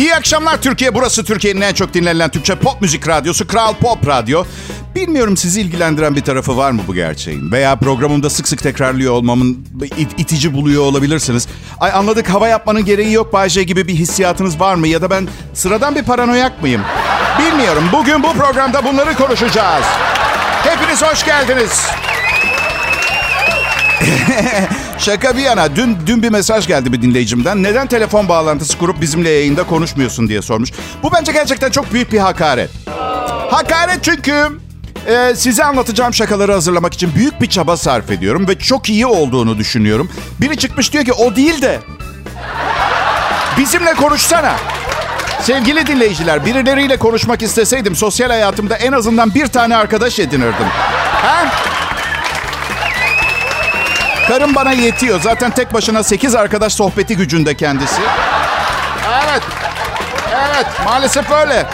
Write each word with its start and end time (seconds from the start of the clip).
İyi 0.00 0.14
akşamlar 0.14 0.62
Türkiye. 0.62 0.94
Burası 0.94 1.24
Türkiye'nin 1.24 1.60
en 1.60 1.74
çok 1.74 1.94
dinlenilen 1.94 2.30
Türkçe 2.30 2.54
pop 2.54 2.80
müzik 2.80 3.08
radyosu 3.08 3.46
Kral 3.46 3.74
Pop 3.74 4.06
Radyo. 4.06 4.44
Bilmiyorum 4.94 5.36
sizi 5.36 5.60
ilgilendiren 5.60 6.16
bir 6.16 6.20
tarafı 6.20 6.56
var 6.56 6.70
mı 6.70 6.82
bu 6.86 6.94
gerçeğin? 6.94 7.52
Veya 7.52 7.76
programımda 7.76 8.30
sık 8.30 8.48
sık 8.48 8.62
tekrarlıyor 8.62 9.12
olmamın 9.12 9.66
it- 9.98 10.14
itici 10.20 10.54
buluyor 10.54 10.82
olabilirsiniz. 10.82 11.48
Ay 11.80 11.92
anladık 11.92 12.28
hava 12.30 12.48
yapmanın 12.48 12.84
gereği 12.84 13.12
yok 13.12 13.32
Bayce 13.32 13.62
gibi 13.62 13.88
bir 13.88 13.94
hissiyatınız 13.94 14.60
var 14.60 14.74
mı? 14.74 14.88
Ya 14.88 15.02
da 15.02 15.10
ben 15.10 15.28
sıradan 15.54 15.94
bir 15.94 16.02
paranoyak 16.02 16.62
mıyım? 16.62 16.82
Bilmiyorum. 17.38 17.84
Bugün 17.92 18.22
bu 18.22 18.32
programda 18.32 18.84
bunları 18.84 19.14
konuşacağız. 19.14 19.84
Hepiniz 20.64 21.02
hoş 21.02 21.24
geldiniz. 21.24 21.86
Şaka 25.00 25.36
bir 25.36 25.42
yana 25.42 25.76
dün 25.76 25.98
dün 26.06 26.22
bir 26.22 26.30
mesaj 26.30 26.66
geldi 26.66 26.92
bir 26.92 27.02
dinleyicimden. 27.02 27.62
Neden 27.62 27.86
telefon 27.86 28.28
bağlantısı 28.28 28.78
kurup 28.78 29.00
bizimle 29.00 29.30
yayında 29.30 29.62
konuşmuyorsun 29.62 30.28
diye 30.28 30.42
sormuş. 30.42 30.70
Bu 31.02 31.12
bence 31.12 31.32
gerçekten 31.32 31.70
çok 31.70 31.92
büyük 31.92 32.12
bir 32.12 32.18
hakaret. 32.18 32.70
Hakaret 33.50 34.04
çünkü 34.04 34.48
e, 35.06 35.34
size 35.36 35.64
anlatacağım 35.64 36.14
şakaları 36.14 36.52
hazırlamak 36.52 36.94
için 36.94 37.14
büyük 37.14 37.40
bir 37.40 37.46
çaba 37.46 37.76
sarf 37.76 38.10
ediyorum 38.10 38.48
ve 38.48 38.58
çok 38.58 38.88
iyi 38.88 39.06
olduğunu 39.06 39.58
düşünüyorum. 39.58 40.10
Biri 40.40 40.56
çıkmış 40.56 40.92
diyor 40.92 41.04
ki 41.04 41.12
o 41.12 41.36
değil 41.36 41.62
de 41.62 41.78
bizimle 43.58 43.94
konuşsana. 43.94 44.56
Sevgili 45.42 45.86
dinleyiciler, 45.86 46.46
birileriyle 46.46 46.96
konuşmak 46.96 47.42
isteseydim 47.42 47.96
sosyal 47.96 48.28
hayatımda 48.28 48.76
en 48.76 48.92
azından 48.92 49.34
bir 49.34 49.46
tane 49.46 49.76
arkadaş 49.76 50.18
edinirdim. 50.18 50.66
Ha? 51.22 51.46
Karım 54.30 54.54
bana 54.54 54.72
yetiyor. 54.72 55.20
Zaten 55.20 55.50
tek 55.50 55.74
başına 55.74 56.02
8 56.02 56.34
arkadaş 56.34 56.72
sohbeti 56.72 57.16
gücünde 57.16 57.56
kendisi. 57.56 58.00
Evet. 59.08 59.42
Evet, 60.34 60.66
maalesef 60.84 61.30
öyle. 61.30 61.66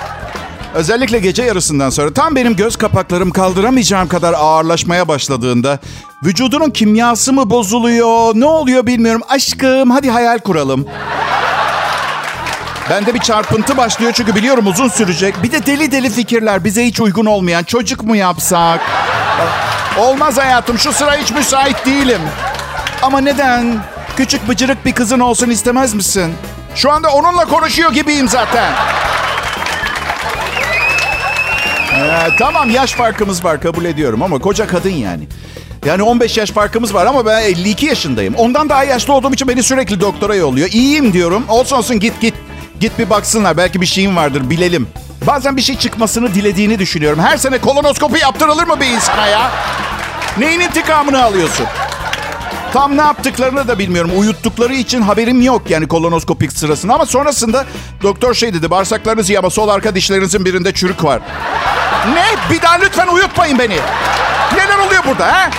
Özellikle 0.75 1.19
gece 1.19 1.43
yarısından 1.43 1.91
sonra 1.91 2.13
tam 2.13 2.37
benim 2.37 2.57
göz 2.57 2.77
kapaklarım 2.77 3.31
kaldıramayacağım 3.31 4.09
kadar 4.09 4.33
ağırlaşmaya 4.33 5.09
başladığında 5.09 5.79
vücudunun 6.25 6.71
kimyası 6.71 7.33
mı 7.33 7.51
bozuluyor, 7.51 8.33
ne 8.35 8.47
oluyor 8.47 8.87
bilmiyorum. 8.87 9.23
Aşkım 9.29 9.91
hadi 9.91 10.11
hayal 10.11 10.39
kuralım. 10.39 10.87
Bende 12.91 13.15
bir 13.15 13.21
çarpıntı 13.21 13.77
başlıyor 13.77 14.13
çünkü 14.15 14.35
biliyorum 14.35 14.67
uzun 14.67 14.89
sürecek. 14.89 15.43
Bir 15.43 15.53
de 15.53 15.67
deli 15.67 15.93
deli 15.93 16.11
fikirler 16.11 16.65
bize 16.65 16.87
hiç 16.87 17.01
uygun 17.01 17.27
olmayan. 17.27 17.63
Çocuk 17.63 18.03
mu 18.03 18.17
yapsak? 18.17 18.81
Olmaz 19.99 20.39
hayatım 20.39 20.79
şu 20.79 20.93
sıra 20.93 21.15
hiç 21.15 21.31
müsait 21.33 21.87
değilim. 21.87 22.21
Ama 23.03 23.21
neden? 23.21 23.79
Küçük 24.17 24.49
bıcırık 24.49 24.85
bir 24.85 24.93
kızın 24.93 25.21
olsun 25.21 25.51
istemez 25.51 25.95
misin? 25.95 26.35
Şu 26.75 26.91
anda 26.93 27.09
onunla 27.09 27.45
konuşuyor 27.45 27.93
gibiyim 27.93 28.29
zaten. 28.29 28.73
Ee, 31.97 32.29
tamam 32.39 32.71
yaş 32.71 32.93
farkımız 32.93 33.45
var 33.45 33.61
kabul 33.61 33.85
ediyorum 33.85 34.23
ama 34.23 34.39
koca 34.39 34.67
kadın 34.67 34.91
yani. 34.91 35.29
Yani 35.87 36.03
15 36.03 36.37
yaş 36.37 36.51
farkımız 36.51 36.95
var 36.95 37.07
ama 37.07 37.27
ben 37.27 37.43
52 37.43 37.87
yaşındayım. 37.87 38.35
Ondan 38.35 38.69
daha 38.69 38.85
yaşlı 38.85 39.13
olduğum 39.13 39.33
için 39.33 39.49
beni 39.49 39.63
sürekli 39.63 40.01
doktora 40.01 40.35
yolluyor. 40.35 40.69
İyiyim 40.73 41.13
diyorum. 41.13 41.45
Olsun 41.49 41.77
olsun 41.77 42.01
git 42.01 42.21
git. 42.21 42.35
Git 42.81 42.99
bir 42.99 43.11
baksınlar. 43.11 43.57
Belki 43.57 43.81
bir 43.81 43.87
şeyim 43.87 44.17
vardır 44.17 44.51
bilelim. 44.51 44.89
Bazen 45.27 45.57
bir 45.57 45.63
şey 45.63 45.79
çıkmasını 45.79 46.35
dilediğini 46.35 46.79
düşünüyorum. 46.79 47.21
Her 47.21 47.37
sene 47.37 47.59
kolonoskopi 47.59 48.19
yaptırılır 48.21 48.67
mı 48.67 48.81
bir 48.81 48.87
insana 48.87 49.27
ya? 49.27 49.51
Neyin 50.39 50.61
intikamını 50.61 51.23
alıyorsun? 51.25 51.67
Tam 52.73 52.97
ne 52.97 53.01
yaptıklarını 53.01 53.69
da 53.69 53.79
bilmiyorum. 53.79 54.11
Uyuttukları 54.17 54.75
için 54.75 55.03
haberim 55.03 55.41
yok 55.43 55.63
yani 55.71 55.89
kolonoskopik 55.89 56.53
sırasında. 56.53 56.95
Ama 56.95 57.07
sonrasında 57.07 57.65
doktor 58.03 58.35
şey 58.35 58.55
dedi. 58.55 58.71
Bağırsaklarınız 58.71 59.31
iyi 59.31 59.39
ama 59.39 59.51
sol 59.51 59.69
arka 59.69 59.95
dişlerinizin 59.95 60.45
birinde 60.45 60.73
çürük 60.73 61.05
var. 61.05 61.21
Ne? 62.15 62.55
Bir 62.55 62.63
daha 62.63 62.75
lütfen 62.75 63.07
uyutmayın 63.09 63.59
beni. 63.59 63.77
Neler 64.57 64.79
oluyor 64.87 65.03
burada 65.09 65.27
ha? 65.27 65.51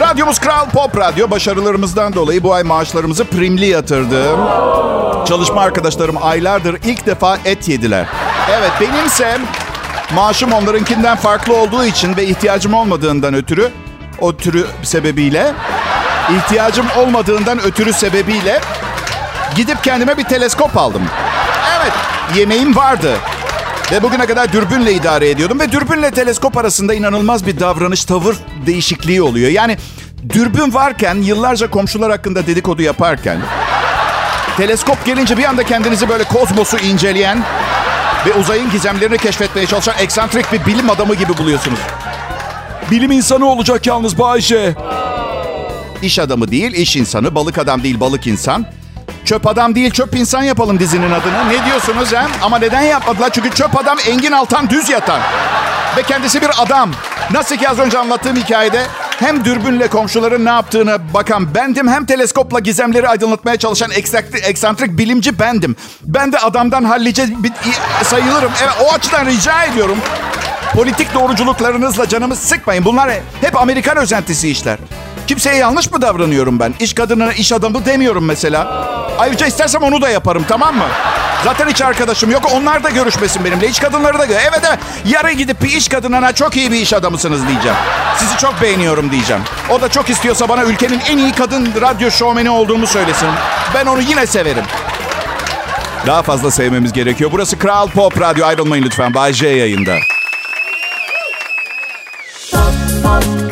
Radyomuz 0.00 0.38
Kral 0.38 0.70
Pop 0.70 0.96
Radyo. 0.96 1.30
Başarılarımızdan 1.30 2.14
dolayı 2.14 2.42
bu 2.42 2.54
ay 2.54 2.62
maaşlarımızı 2.62 3.24
primli 3.24 3.66
yatırdım. 3.66 4.40
Çalışma 5.26 5.60
arkadaşlarım 5.60 6.16
aylardır 6.22 6.76
ilk 6.84 7.06
defa 7.06 7.38
et 7.44 7.68
yediler. 7.68 8.06
Evet 8.50 8.70
benimse 8.80 9.38
maaşım 10.14 10.52
onlarınkinden 10.52 11.16
farklı 11.16 11.56
olduğu 11.56 11.84
için 11.84 12.16
ve 12.16 12.24
ihtiyacım 12.24 12.74
olmadığından 12.74 13.34
ötürü 13.34 13.70
o 14.20 14.36
türü 14.36 14.66
sebebiyle 14.82 15.52
ihtiyacım 16.36 16.86
olmadığından 16.96 17.62
ötürü 17.62 17.92
sebebiyle 17.92 18.60
gidip 19.56 19.84
kendime 19.84 20.18
bir 20.18 20.24
teleskop 20.24 20.76
aldım. 20.76 21.02
Evet 21.76 21.92
yemeğim 22.36 22.76
vardı. 22.76 23.16
Ve 23.92 24.02
bugüne 24.02 24.26
kadar 24.26 24.52
dürbünle 24.52 24.92
idare 24.92 25.30
ediyordum. 25.30 25.60
Ve 25.60 25.72
dürbünle 25.72 26.10
teleskop 26.10 26.56
arasında 26.56 26.94
inanılmaz 26.94 27.46
bir 27.46 27.60
davranış, 27.60 28.04
tavır 28.04 28.36
değişikliği 28.66 29.22
oluyor. 29.22 29.50
Yani 29.50 29.76
dürbün 30.28 30.74
varken, 30.74 31.14
yıllarca 31.14 31.70
komşular 31.70 32.10
hakkında 32.10 32.46
dedikodu 32.46 32.82
yaparken... 32.82 33.38
teleskop 34.56 35.04
gelince 35.04 35.38
bir 35.38 35.44
anda 35.44 35.62
kendinizi 35.62 36.08
böyle 36.08 36.24
kozmosu 36.24 36.78
inceleyen... 36.78 37.44
ve 38.26 38.34
uzayın 38.34 38.70
gizemlerini 38.70 39.18
keşfetmeye 39.18 39.66
çalışan 39.66 39.94
eksantrik 39.98 40.52
bir 40.52 40.66
bilim 40.66 40.90
adamı 40.90 41.14
gibi 41.14 41.38
buluyorsunuz. 41.38 41.78
Bilim 42.90 43.10
insanı 43.10 43.48
olacak 43.48 43.86
yalnız 43.86 44.18
Bayşe. 44.18 44.74
İş 46.02 46.18
adamı 46.18 46.50
değil, 46.50 46.72
iş 46.72 46.96
insanı. 46.96 47.34
Balık 47.34 47.58
adam 47.58 47.82
değil, 47.82 48.00
balık 48.00 48.26
insan. 48.26 48.66
Çöp 49.24 49.46
adam 49.46 49.74
değil 49.74 49.90
çöp 49.90 50.14
insan 50.14 50.42
yapalım 50.42 50.78
dizinin 50.78 51.10
adını. 51.10 51.48
Ne 51.48 51.66
diyorsunuz 51.66 52.12
hem? 52.12 52.30
Ama 52.42 52.58
neden 52.58 52.82
yapmadılar? 52.82 53.30
Çünkü 53.32 53.50
çöp 53.50 53.78
adam 53.78 53.98
Engin 54.08 54.32
Altan 54.32 54.70
düz 54.70 54.88
yatan. 54.88 55.20
Ve 55.96 56.02
kendisi 56.02 56.42
bir 56.42 56.50
adam. 56.58 56.90
Nasıl 57.30 57.56
ki 57.56 57.68
az 57.68 57.78
önce 57.78 57.98
anlattığım 57.98 58.36
hikayede 58.36 58.86
hem 59.22 59.44
dürbünle 59.44 59.88
komşuların 59.88 60.44
ne 60.44 60.50
yaptığını 60.50 60.98
bakan 61.14 61.54
bendim 61.54 61.88
hem 61.88 62.06
teleskopla 62.06 62.60
gizemleri 62.60 63.08
aydınlatmaya 63.08 63.56
çalışan 63.56 63.90
eksantrik, 63.90 64.44
eksantrik 64.48 64.98
bilimci 64.98 65.38
bendim. 65.38 65.76
Ben 66.02 66.32
de 66.32 66.38
adamdan 66.38 66.84
hallice 66.84 67.28
sayılırım. 68.04 68.52
Evet 68.62 68.74
o 68.84 68.94
açıdan 68.94 69.26
rica 69.26 69.64
ediyorum. 69.64 69.98
Politik 70.74 71.14
doğruculuklarınızla 71.14 72.08
canımı 72.08 72.36
sıkmayın. 72.36 72.84
Bunlar 72.84 73.10
hep 73.40 73.56
Amerikan 73.56 73.96
özentisi 73.96 74.48
işler. 74.48 74.78
Kimseye 75.26 75.56
yanlış 75.56 75.90
mı 75.92 76.02
davranıyorum 76.02 76.60
ben? 76.60 76.74
İş 76.80 76.94
kadınına 76.94 77.32
iş 77.32 77.52
adamı 77.52 77.84
demiyorum 77.86 78.24
mesela. 78.24 78.88
Ayrıca 79.18 79.46
istersem 79.46 79.82
onu 79.82 80.02
da 80.02 80.08
yaparım 80.08 80.44
tamam 80.48 80.76
mı? 80.76 80.86
Zaten 81.44 81.68
hiç 81.68 81.82
arkadaşım 81.82 82.30
yok. 82.30 82.42
Onlar 82.52 82.84
da 82.84 82.90
görüşmesin 82.90 83.44
benimle. 83.44 83.68
İş 83.68 83.78
kadınları 83.78 84.18
da... 84.18 84.26
Evet 84.26 84.60
evet. 84.68 84.78
Yarın 85.04 85.36
gidip 85.36 85.62
bir 85.62 85.70
iş 85.70 85.88
kadınına 85.88 86.32
çok 86.32 86.56
iyi 86.56 86.72
bir 86.72 86.80
iş 86.80 86.92
adamısınız 86.92 87.48
diyeceğim. 87.48 87.76
Sizi 88.16 88.36
çok 88.36 88.62
beğeniyorum 88.62 89.10
diyeceğim. 89.10 89.42
O 89.70 89.80
da 89.80 89.88
çok 89.88 90.10
istiyorsa 90.10 90.48
bana 90.48 90.64
ülkenin 90.64 91.00
en 91.08 91.18
iyi 91.18 91.32
kadın 91.32 91.68
radyo 91.80 92.10
şovmeni 92.10 92.50
olduğumu 92.50 92.86
söylesin. 92.86 93.28
Ben 93.74 93.86
onu 93.86 94.00
yine 94.00 94.26
severim. 94.26 94.64
Daha 96.06 96.22
fazla 96.22 96.50
sevmemiz 96.50 96.92
gerekiyor. 96.92 97.30
Burası 97.32 97.58
Kral 97.58 97.88
Pop 97.88 98.20
Radyo. 98.20 98.46
Ayrılmayın 98.46 98.84
lütfen. 98.84 99.14
Bay 99.14 99.32
J 99.32 99.48
yayında. 99.48 99.94
Pop, 102.52 102.62
pop, 103.02 103.51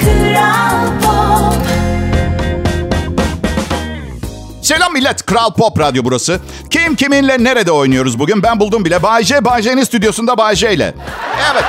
Selam 4.70 4.92
millet. 4.92 5.26
Kral 5.26 5.52
Pop 5.52 5.80
Radyo 5.80 6.04
burası. 6.04 6.40
Kim 6.70 6.96
kiminle 6.96 7.44
nerede 7.44 7.72
oynuyoruz 7.72 8.18
bugün? 8.18 8.42
Ben 8.42 8.60
buldum 8.60 8.84
bile. 8.84 9.02
Bay 9.02 9.24
J, 9.24 9.44
Bay 9.44 9.62
J'nin 9.62 9.84
stüdyosunda 9.84 10.38
Bay 10.38 10.56
J 10.56 10.74
ile. 10.74 10.94
Evet. 11.52 11.64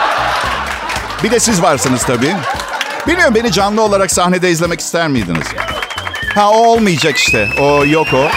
Bir 1.23 1.31
de 1.31 1.39
siz 1.39 1.61
varsınız 1.61 2.03
tabii. 2.03 2.35
Bilmiyorum 3.07 3.35
beni 3.35 3.51
canlı 3.51 3.81
olarak 3.81 4.11
sahnede 4.11 4.51
izlemek 4.51 4.79
ister 4.79 5.07
miydiniz? 5.07 5.47
Ha 6.35 6.49
o 6.51 6.67
olmayacak 6.67 7.17
işte. 7.17 7.47
O 7.61 7.85
yok 7.85 8.07
o. 8.13 8.27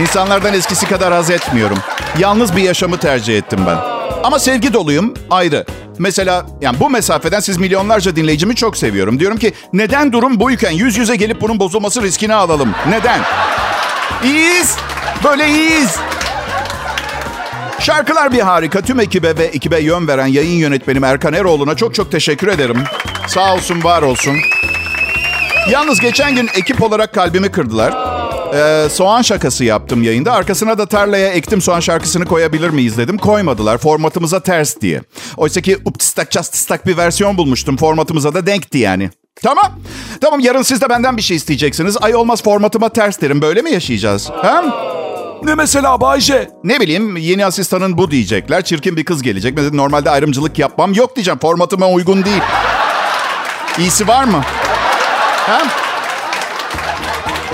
İnsanlardan 0.00 0.54
eskisi 0.54 0.88
kadar 0.88 1.12
haz 1.12 1.30
etmiyorum. 1.30 1.78
Yalnız 2.18 2.56
bir 2.56 2.62
yaşamı 2.62 2.98
tercih 2.98 3.38
ettim 3.38 3.60
ben. 3.66 3.76
Ama 4.22 4.38
sevgi 4.38 4.72
doluyum 4.72 5.14
ayrı. 5.30 5.64
Mesela 5.98 6.46
yani 6.60 6.80
bu 6.80 6.90
mesafeden 6.90 7.40
siz 7.40 7.58
milyonlarca 7.58 8.16
dinleyicimi 8.16 8.54
çok 8.56 8.76
seviyorum. 8.76 9.20
Diyorum 9.20 9.38
ki 9.38 9.52
neden 9.72 10.12
durum 10.12 10.40
buyken 10.40 10.70
yüz 10.70 10.96
yüze 10.96 11.16
gelip 11.16 11.40
bunun 11.40 11.58
bozulması 11.58 12.02
riskini 12.02 12.34
alalım? 12.34 12.74
Neden? 12.88 13.20
İyiyiz. 14.24 14.76
Böyle 15.24 15.48
iyiyiz. 15.48 15.96
Şarkılar 17.80 18.32
bir 18.32 18.40
harika. 18.40 18.80
Tüm 18.80 19.00
ekibe 19.00 19.38
ve 19.38 19.44
ekibe 19.44 19.80
yön 19.80 20.08
veren 20.08 20.26
yayın 20.26 20.58
yönetmenim 20.58 21.04
Erkan 21.04 21.32
Eroğlu'na 21.32 21.74
çok 21.76 21.94
çok 21.94 22.12
teşekkür 22.12 22.48
ederim. 22.48 22.84
Sağ 23.26 23.54
olsun, 23.54 23.84
var 23.84 24.02
olsun. 24.02 24.36
Yalnız 25.70 26.00
geçen 26.00 26.34
gün 26.34 26.48
ekip 26.54 26.82
olarak 26.82 27.14
kalbimi 27.14 27.50
kırdılar. 27.50 28.21
Ee, 28.52 28.88
soğan 28.90 29.22
şakası 29.22 29.64
yaptım 29.64 30.02
yayında. 30.02 30.32
Arkasına 30.32 30.78
da 30.78 30.86
tarlaya 30.86 31.28
ektim 31.28 31.60
soğan 31.60 31.80
şarkısını 31.80 32.24
koyabilir 32.24 32.70
miyiz 32.70 32.98
dedim. 32.98 33.18
Koymadılar 33.18 33.78
formatımıza 33.78 34.40
ters 34.40 34.80
diye. 34.80 35.02
Oysa 35.36 35.60
ki 35.60 35.78
uptistak 35.84 36.30
çastistak 36.30 36.86
bir 36.86 36.96
versiyon 36.96 37.36
bulmuştum. 37.38 37.76
Formatımıza 37.76 38.34
da 38.34 38.46
denkti 38.46 38.78
yani. 38.78 39.10
Tamam. 39.42 39.72
Tamam 40.20 40.40
yarın 40.40 40.62
siz 40.62 40.80
de 40.80 40.88
benden 40.88 41.16
bir 41.16 41.22
şey 41.22 41.36
isteyeceksiniz. 41.36 41.96
Ay 42.00 42.14
olmaz 42.14 42.42
formatıma 42.42 42.88
ters 42.88 43.20
derim. 43.20 43.42
Böyle 43.42 43.62
mi 43.62 43.70
yaşayacağız? 43.72 44.30
Ha? 44.30 44.64
Ne 45.44 45.54
mesela 45.54 46.00
Bayce? 46.00 46.50
Ne 46.64 46.80
bileyim 46.80 47.16
yeni 47.16 47.46
asistanın 47.46 47.98
bu 47.98 48.10
diyecekler. 48.10 48.64
Çirkin 48.64 48.96
bir 48.96 49.04
kız 49.04 49.22
gelecek. 49.22 49.54
Mesela 49.56 49.76
normalde 49.76 50.10
ayrımcılık 50.10 50.58
yapmam. 50.58 50.92
Yok 50.94 51.16
diyeceğim 51.16 51.38
formatıma 51.38 51.88
uygun 51.88 52.24
değil. 52.24 52.42
İyisi 53.78 54.08
var 54.08 54.24
mı? 54.24 54.42
Ha? 55.46 55.62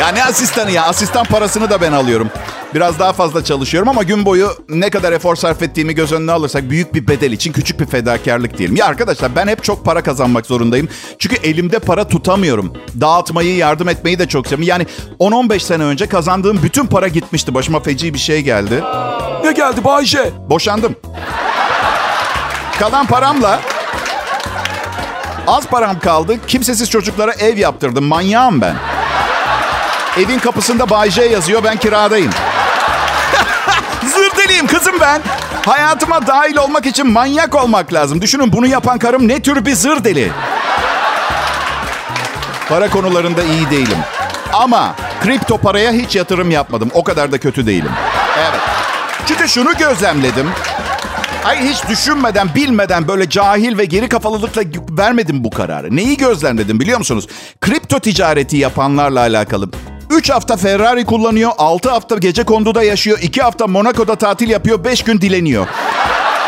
Ya 0.01 0.09
ne 0.09 0.25
asistanı 0.25 0.71
ya? 0.71 0.85
Asistan 0.85 1.25
parasını 1.25 1.71
da 1.71 1.81
ben 1.81 1.93
alıyorum. 1.93 2.31
Biraz 2.75 2.99
daha 2.99 3.13
fazla 3.13 3.45
çalışıyorum 3.45 3.89
ama 3.89 4.03
gün 4.03 4.25
boyu 4.25 4.51
ne 4.69 4.91
kadar 4.91 5.13
efor 5.13 5.37
sarf 5.37 5.63
ettiğimi 5.63 5.95
göz 5.95 6.13
önüne 6.13 6.33
alırsak 6.33 6.71
büyük 6.71 6.95
bir 6.95 7.09
bedel 7.09 7.33
için 7.33 7.53
küçük 7.53 7.81
bir 7.81 7.87
fedakarlık 7.87 8.59
diyelim. 8.59 8.77
Ya 8.77 8.87
arkadaşlar 8.87 9.37
ben 9.37 9.49
hep 9.49 9.65
çok 9.65 9.85
para 9.85 10.03
kazanmak 10.03 10.47
zorundayım. 10.47 10.89
Çünkü 11.19 11.37
elimde 11.37 11.79
para 11.79 12.09
tutamıyorum. 12.09 12.73
Dağıtmayı, 13.01 13.57
yardım 13.57 13.89
etmeyi 13.89 14.19
de 14.19 14.29
çok 14.29 14.47
seviyorum. 14.47 14.69
Yani 14.69 14.87
10-15 15.21 15.61
sene 15.61 15.83
önce 15.83 16.07
kazandığım 16.07 16.63
bütün 16.63 16.87
para 16.87 17.09
gitmişti. 17.09 17.55
Başıma 17.55 17.81
feci 17.81 18.15
bir 18.15 18.19
şey 18.19 18.43
geldi. 18.43 18.83
Ne 19.45 19.53
geldi 19.53 19.85
Bayce? 19.85 20.31
Boşandım. 20.51 20.97
Kalan 22.79 23.07
paramla 23.07 23.61
az 25.47 25.67
param 25.67 25.99
kaldı. 25.99 26.37
Kimsesiz 26.47 26.91
çocuklara 26.91 27.33
ev 27.33 27.57
yaptırdım. 27.57 28.05
Manyağım 28.05 28.61
ben. 28.61 28.75
Evin 30.19 30.39
kapısında 30.39 30.91
Bay 30.91 31.11
J 31.11 31.25
yazıyor. 31.25 31.65
Ben 31.65 31.77
kiradayım. 31.77 32.31
Zır 34.07 34.37
deliyim 34.37 34.67
kızım 34.67 35.01
ben. 35.01 35.23
Hayatıma 35.67 36.27
dahil 36.27 36.57
olmak 36.57 36.87
için 36.87 37.07
manyak 37.07 37.55
olmak 37.55 37.93
lazım. 37.93 38.23
Düşünün 38.23 38.53
bunu 38.53 38.67
yapan 38.67 38.99
karım 38.99 39.29
ne 39.29 39.43
tür 39.43 39.67
bir 39.67 39.75
zır 39.75 40.05
deli. 40.05 40.33
Para 42.69 42.91
konularında 42.91 43.43
iyi 43.43 43.71
değilim. 43.71 43.99
Ama 44.53 44.95
kripto 45.23 45.59
paraya 45.59 45.93
hiç 45.93 46.17
yatırım 46.17 46.51
yapmadım. 46.51 46.91
O 46.95 47.05
kadar 47.05 47.33
da 47.33 47.39
kötü 47.39 47.67
değilim. 47.67 47.91
Evet. 48.39 48.61
Çünkü 49.27 49.49
şunu 49.49 49.77
gözlemledim. 49.79 50.51
Ay 51.45 51.69
hiç 51.69 51.89
düşünmeden, 51.89 52.55
bilmeden 52.55 53.09
böyle 53.09 53.31
cahil 53.31 53.79
ve 53.79 53.85
geri 53.85 54.09
kafalılıkla 54.09 54.63
vermedim 54.91 55.45
bu 55.45 55.51
kararı. 55.51 55.97
Neyi 55.97 56.17
gözlemledim 56.17 56.81
biliyor 56.81 56.99
musunuz? 56.99 57.27
Kripto 57.61 58.01
ticareti 58.01 58.57
yapanlarla 58.57 59.21
alakalı. 59.21 59.71
3 60.19 60.31
hafta 60.31 60.57
Ferrari 60.57 61.05
kullanıyor, 61.05 61.51
6 61.59 61.91
hafta 61.91 62.17
gece 62.17 62.45
konduda 62.45 62.83
yaşıyor, 62.83 63.19
2 63.23 63.43
hafta 63.43 63.67
Monaco'da 63.67 64.17
tatil 64.17 64.51
yapıyor, 64.51 64.85
5 64.85 65.03
gün 65.03 65.21
dileniyor. 65.21 65.67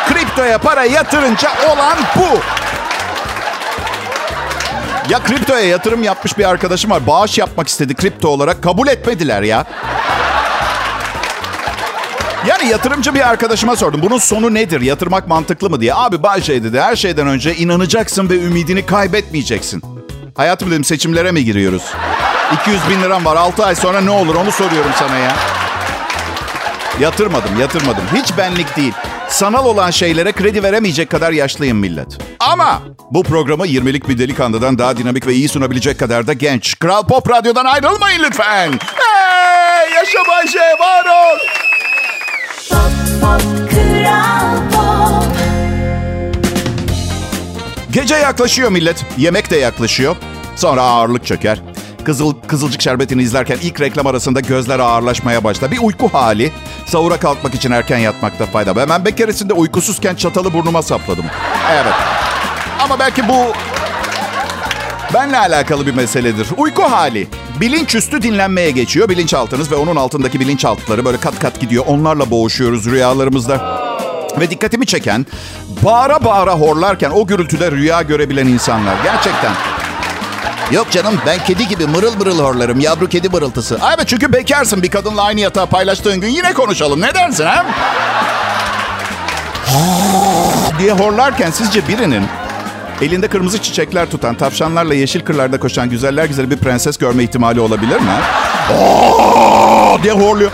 Kriptoya 0.08 0.58
para 0.58 0.84
yatırınca 0.84 1.50
olan 1.72 1.98
bu. 2.16 2.38
Ya 5.12 5.22
kriptoya 5.22 5.60
yatırım 5.60 6.02
yapmış 6.02 6.38
bir 6.38 6.44
arkadaşım 6.44 6.90
var. 6.90 7.06
Bağış 7.06 7.38
yapmak 7.38 7.68
istedi 7.68 7.94
kripto 7.94 8.28
olarak. 8.28 8.62
Kabul 8.62 8.88
etmediler 8.88 9.42
ya. 9.42 9.64
Yani 12.46 12.68
yatırımcı 12.68 13.14
bir 13.14 13.28
arkadaşıma 13.28 13.76
sordum. 13.76 14.02
Bunun 14.02 14.18
sonu 14.18 14.54
nedir? 14.54 14.80
Yatırmak 14.80 15.28
mantıklı 15.28 15.70
mı 15.70 15.80
diye. 15.80 15.94
Abi 15.94 16.22
Bay 16.22 16.42
şey 16.42 16.64
dedi. 16.64 16.80
Her 16.80 16.96
şeyden 16.96 17.26
önce 17.26 17.54
inanacaksın 17.56 18.30
ve 18.30 18.34
ümidini 18.34 18.86
kaybetmeyeceksin. 18.86 19.82
Hayatım 20.34 20.70
dedim 20.70 20.84
seçimlere 20.84 21.32
mi 21.32 21.44
giriyoruz? 21.44 21.82
200 22.52 22.80
bin 22.90 23.02
liram 23.02 23.24
var. 23.24 23.36
6 23.36 23.64
ay 23.64 23.74
sonra 23.74 24.00
ne 24.00 24.10
olur 24.10 24.34
onu 24.34 24.52
soruyorum 24.52 24.90
sana 24.98 25.18
ya. 25.18 25.36
Yatırmadım, 27.00 27.60
yatırmadım. 27.60 28.04
Hiç 28.14 28.36
benlik 28.38 28.76
değil. 28.76 28.92
Sanal 29.28 29.66
olan 29.66 29.90
şeylere 29.90 30.32
kredi 30.32 30.62
veremeyecek 30.62 31.10
kadar 31.10 31.32
yaşlıyım 31.32 31.78
millet. 31.78 32.18
Ama 32.40 32.82
bu 33.10 33.22
programı 33.22 33.66
20'lik 33.66 34.08
bir 34.08 34.18
delikanlıdan 34.18 34.78
daha 34.78 34.96
dinamik 34.96 35.26
ve 35.26 35.34
iyi 35.34 35.48
sunabilecek 35.48 35.98
kadar 35.98 36.26
da 36.26 36.32
genç. 36.32 36.78
Kral 36.78 37.06
Pop 37.06 37.30
Radyo'dan 37.30 37.64
ayrılmayın 37.64 38.22
lütfen. 38.22 38.72
Hey, 38.94 39.92
yaşa 39.94 40.18
Bayşe, 40.28 40.58
var 40.58 41.04
ol. 41.04 41.38
Pop 42.70 43.20
pop 43.20 43.70
kral 43.70 44.56
pop 44.72 45.24
Gece 47.90 48.14
yaklaşıyor 48.14 48.70
millet. 48.70 49.04
Yemek 49.16 49.50
de 49.50 49.56
yaklaşıyor. 49.56 50.16
Sonra 50.56 50.82
ağırlık 50.82 51.26
çöker. 51.26 51.58
Kızıl, 52.10 52.34
Kızılcık 52.46 52.82
Şerbeti'ni 52.82 53.22
izlerken 53.22 53.58
ilk 53.62 53.80
reklam 53.80 54.06
arasında 54.06 54.40
gözler 54.40 54.78
ağırlaşmaya 54.78 55.44
başlar. 55.44 55.70
Bir 55.70 55.78
uyku 55.78 56.08
hali. 56.08 56.52
Sahura 56.86 57.16
kalkmak 57.16 57.54
için 57.54 57.70
erken 57.70 57.98
yatmakta 57.98 58.46
fayda 58.46 58.76
var. 58.76 58.88
Ben 58.88 59.04
bir 59.04 59.16
keresinde 59.16 59.52
uykusuzken 59.52 60.14
çatalı 60.14 60.52
burnuma 60.52 60.82
sapladım. 60.82 61.24
Evet. 61.72 61.92
Ama 62.80 62.98
belki 62.98 63.28
bu 63.28 63.52
benle 65.14 65.38
alakalı 65.38 65.86
bir 65.86 65.94
meseledir. 65.94 66.48
Uyku 66.56 66.82
hali. 66.82 67.28
Bilinçüstü 67.60 68.22
dinlenmeye 68.22 68.70
geçiyor. 68.70 69.08
Bilinçaltınız 69.08 69.72
ve 69.72 69.76
onun 69.76 69.96
altındaki 69.96 70.40
bilinçaltıları 70.40 71.04
böyle 71.04 71.16
kat 71.16 71.38
kat 71.38 71.60
gidiyor. 71.60 71.84
Onlarla 71.86 72.30
boğuşuyoruz 72.30 72.86
rüyalarımızda. 72.86 73.80
Ve 74.40 74.50
dikkatimi 74.50 74.86
çeken 74.86 75.26
bağıra 75.82 76.24
bağıra 76.24 76.54
horlarken 76.54 77.10
o 77.10 77.26
gürültüde 77.26 77.70
rüya 77.70 78.02
görebilen 78.02 78.46
insanlar. 78.46 78.94
Gerçekten. 79.04 79.52
Yok 80.70 80.90
canım 80.90 81.14
ben 81.26 81.38
kedi 81.44 81.68
gibi 81.68 81.86
mırıl 81.86 82.16
mırıl 82.16 82.38
horlarım. 82.38 82.80
Yavru 82.80 83.08
kedi 83.08 83.28
mırıltısı. 83.28 83.78
Ay 83.80 83.94
evet 83.96 84.08
çünkü 84.08 84.32
bekarsın 84.32 84.82
bir 84.82 84.90
kadınla 84.90 85.22
aynı 85.22 85.40
yatağı 85.40 85.66
paylaştığın 85.66 86.20
gün 86.20 86.28
yine 86.28 86.52
konuşalım. 86.52 87.00
Ne 87.00 87.14
dersin 87.14 87.44
ha? 87.46 87.66
diye 90.78 90.92
horlarken 90.92 91.50
sizce 91.50 91.88
birinin 91.88 92.22
elinde 93.02 93.28
kırmızı 93.28 93.62
çiçekler 93.62 94.10
tutan, 94.10 94.34
tavşanlarla 94.34 94.94
yeşil 94.94 95.20
kırlarda 95.20 95.60
koşan 95.60 95.90
güzeller 95.90 96.24
güzeli 96.24 96.50
bir 96.50 96.56
prenses 96.56 96.98
görme 96.98 97.22
ihtimali 97.22 97.60
olabilir 97.60 97.96
mi? 98.00 98.12
Diye 100.02 100.12
horluyor. 100.12 100.50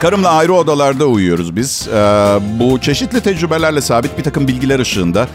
Karımla 0.00 0.30
ayrı 0.30 0.54
odalarda 0.54 1.06
uyuyoruz 1.06 1.56
biz. 1.56 1.88
Ee, 1.88 1.94
bu 2.42 2.80
çeşitli 2.80 3.20
tecrübelerle 3.20 3.80
sabit 3.80 4.18
bir 4.18 4.22
takım 4.22 4.48
bilgiler 4.48 4.78
ışığında 4.78 5.28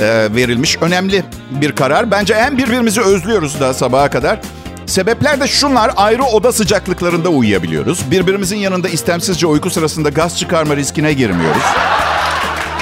verilmiş 0.00 0.76
önemli 0.80 1.24
bir 1.50 1.72
karar. 1.72 2.10
Bence 2.10 2.34
en 2.34 2.58
birbirimizi 2.58 3.00
özlüyoruz 3.00 3.60
da 3.60 3.74
sabaha 3.74 4.10
kadar. 4.10 4.38
Sebepler 4.86 5.40
de 5.40 5.48
şunlar. 5.48 5.90
Ayrı 5.96 6.24
oda 6.24 6.52
sıcaklıklarında 6.52 7.28
uyuyabiliyoruz. 7.28 8.10
Birbirimizin 8.10 8.56
yanında 8.56 8.88
istemsizce 8.88 9.46
uyku 9.46 9.70
sırasında 9.70 10.08
gaz 10.08 10.38
çıkarma 10.38 10.76
riskine 10.76 11.12
girmiyoruz. 11.12 11.62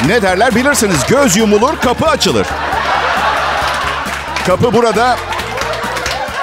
Ne 0.07 0.23
derler 0.23 0.55
bilirsiniz. 0.55 0.97
Göz 1.09 1.37
yumulur, 1.37 1.77
kapı 1.83 2.07
açılır. 2.07 2.47
Kapı 4.47 4.73
burada 4.73 5.17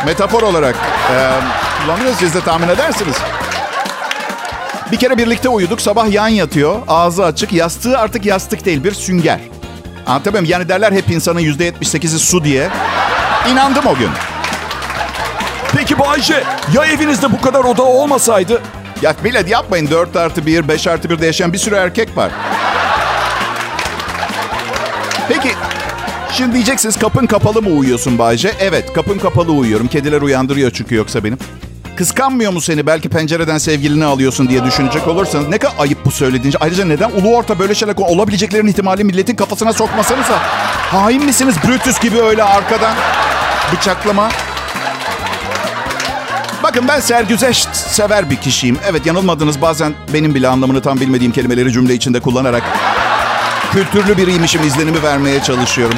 metafor 0.05 0.41
olarak 0.41 0.75
e, 0.75 1.15
kullanıyoruz. 1.83 2.17
Siz 2.17 2.33
de 2.33 2.41
tahmin 2.41 2.67
edersiniz. 2.67 3.15
Bir 4.91 4.97
kere 4.97 5.17
birlikte 5.17 5.49
uyuduk. 5.49 5.81
Sabah 5.81 6.11
yan 6.11 6.27
yatıyor. 6.27 6.79
Ağzı 6.87 7.25
açık. 7.25 7.53
Yastığı 7.53 7.99
artık 7.99 8.25
yastık 8.25 8.65
değil. 8.65 8.83
Bir 8.83 8.91
sünger. 8.91 9.39
Anlatabiliyor 10.07 10.41
muyum? 10.41 10.51
Yani 10.51 10.69
derler 10.69 10.91
hep 10.91 11.09
insanın 11.09 11.39
%78'i 11.39 12.19
su 12.19 12.43
diye. 12.43 12.69
İnandım 13.51 13.85
o 13.85 13.95
gün. 13.95 14.09
Peki 15.75 15.99
Bayce 15.99 16.43
ya 16.73 16.85
evinizde 16.85 17.31
bu 17.31 17.41
kadar 17.41 17.63
oda 17.63 17.83
olmasaydı? 17.83 18.61
Ya 19.01 19.15
millet 19.23 19.49
yapmayın. 19.49 19.89
4 19.91 20.15
artı 20.15 20.45
1, 20.45 20.67
5 20.67 20.87
artı 20.87 21.07
1'de 21.07 21.25
yaşayan 21.25 21.53
bir 21.53 21.57
sürü 21.57 21.75
erkek 21.75 22.17
var. 22.17 22.31
Peki 25.27 25.49
şimdi 26.31 26.53
diyeceksiniz 26.53 26.99
kapın 26.99 27.25
kapalı 27.25 27.61
mı 27.61 27.69
uyuyorsun 27.69 28.17
Bayce? 28.17 28.51
Evet 28.59 28.93
kapın 28.93 29.19
kapalı 29.19 29.51
uyuyorum. 29.51 29.87
Kediler 29.87 30.21
uyandırıyor 30.21 30.71
çünkü 30.71 30.95
yoksa 30.95 31.23
benim. 31.23 31.37
Kıskanmıyor 31.97 32.51
mu 32.51 32.61
seni? 32.61 32.85
Belki 32.85 33.09
pencereden 33.09 33.57
sevgilini 33.57 34.05
alıyorsun 34.05 34.49
diye 34.49 34.63
düşünecek 34.63 35.07
olursanız. 35.07 35.47
Ne 35.47 35.57
kadar 35.57 35.73
ayıp 35.79 36.05
bu 36.05 36.11
söylediğince. 36.11 36.57
Ayrıca 36.61 36.85
neden 36.85 37.11
ulu 37.11 37.35
orta 37.35 37.59
böyle 37.59 37.75
şeyler 37.75 37.95
olabileceklerin 37.97 38.67
ihtimali 38.67 39.03
milletin 39.03 39.35
kafasına 39.35 39.73
sokmasanıza. 39.73 40.37
Hain 40.91 41.25
misiniz 41.25 41.55
Brutus 41.67 41.99
gibi 41.99 42.21
öyle 42.21 42.43
arkadan 42.43 42.95
bıçaklama? 43.73 44.29
Bakın 46.63 46.87
ben 46.87 46.99
sergüzeşt 46.99 47.75
sever 47.75 48.29
bir 48.29 48.35
kişiyim. 48.35 48.77
Evet 48.89 49.05
yanılmadınız 49.05 49.61
bazen 49.61 49.93
benim 50.13 50.35
bile 50.35 50.47
anlamını 50.47 50.81
tam 50.81 50.99
bilmediğim 50.99 51.31
kelimeleri 51.31 51.71
cümle 51.71 51.93
içinde 51.93 52.19
kullanarak 52.19 52.63
kültürlü 53.71 54.17
biriymişim 54.17 54.67
izlenimi 54.67 55.03
vermeye 55.03 55.43
çalışıyorum. 55.43 55.97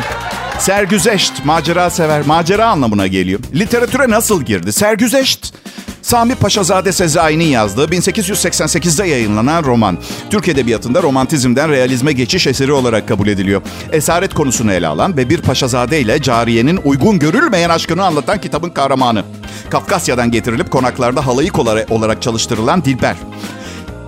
Sergüzeşt, 0.59 1.45
macera 1.45 1.89
sever, 1.89 2.25
macera 2.25 2.67
anlamına 2.67 3.07
geliyor. 3.07 3.39
Literatüre 3.55 4.09
nasıl 4.09 4.43
girdi? 4.43 4.73
Sergüzeşt, 4.73 5.53
Sami 6.01 6.35
Paşazade 6.35 6.91
Sezai'nin 6.91 7.45
yazdığı 7.45 7.85
1888'de 7.85 9.07
yayınlanan 9.07 9.63
roman. 9.63 9.97
Türk 10.29 10.47
Edebiyatı'nda 10.47 11.03
romantizmden 11.03 11.69
realizme 11.71 12.13
geçiş 12.13 12.47
eseri 12.47 12.71
olarak 12.71 13.07
kabul 13.07 13.27
ediliyor. 13.27 13.61
Esaret 13.91 14.33
konusunu 14.33 14.71
ele 14.73 14.87
alan 14.87 15.17
ve 15.17 15.29
bir 15.29 15.41
paşazade 15.41 15.99
ile 15.99 16.21
cariyenin 16.21 16.79
uygun 16.83 17.19
görülmeyen 17.19 17.69
aşkını 17.69 18.05
anlatan 18.05 18.41
kitabın 18.41 18.69
kahramanı. 18.69 19.23
Kafkasya'dan 19.69 20.31
getirilip 20.31 20.71
konaklarda 20.71 21.27
halayık 21.27 21.59
olarak 21.89 22.21
çalıştırılan 22.21 22.85
Dilber. 22.85 23.15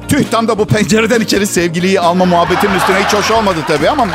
Tüh 0.07 0.23
tam 0.31 0.47
da 0.47 0.57
bu 0.57 0.65
pencereden 0.65 1.21
içeri 1.21 1.47
sevgiliyi 1.47 1.99
alma 1.99 2.25
muhabbetinin 2.25 2.75
üstüne 2.75 2.97
hiç 3.05 3.13
hoş 3.13 3.31
olmadı 3.31 3.59
tabii 3.67 3.89
ama... 3.89 4.07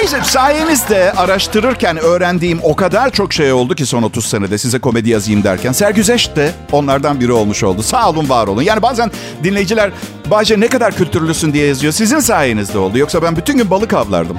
Neyse 0.00 0.20
sayenizde 0.24 1.12
araştırırken 1.12 1.96
öğrendiğim 1.96 2.60
o 2.62 2.76
kadar 2.76 3.10
çok 3.10 3.32
şey 3.32 3.52
oldu 3.52 3.74
ki 3.74 3.86
son 3.86 4.02
30 4.02 4.26
senede 4.26 4.58
size 4.58 4.78
komedi 4.78 5.10
yazayım 5.10 5.44
derken. 5.44 5.72
Sergüzeş 5.72 6.36
de 6.36 6.52
onlardan 6.72 7.20
biri 7.20 7.32
olmuş 7.32 7.62
oldu. 7.62 7.82
Sağ 7.82 8.10
olun 8.10 8.28
var 8.28 8.46
olun. 8.46 8.62
Yani 8.62 8.82
bazen 8.82 9.10
dinleyiciler 9.44 9.90
Bahçe 10.30 10.60
ne 10.60 10.68
kadar 10.68 10.96
kültürlüsün 10.96 11.52
diye 11.52 11.66
yazıyor. 11.66 11.92
Sizin 11.92 12.20
sayenizde 12.20 12.78
oldu. 12.78 12.98
Yoksa 12.98 13.22
ben 13.22 13.36
bütün 13.36 13.56
gün 13.56 13.70
balık 13.70 13.92
avlardım. 13.92 14.38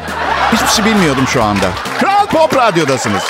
Hiçbir 0.54 0.68
şey 0.68 0.86
bilmiyordum 0.86 1.28
şu 1.28 1.44
anda. 1.44 1.70
Kral 2.00 2.25
Pop 2.25 2.56
Radyo'dasınız. 2.56 3.24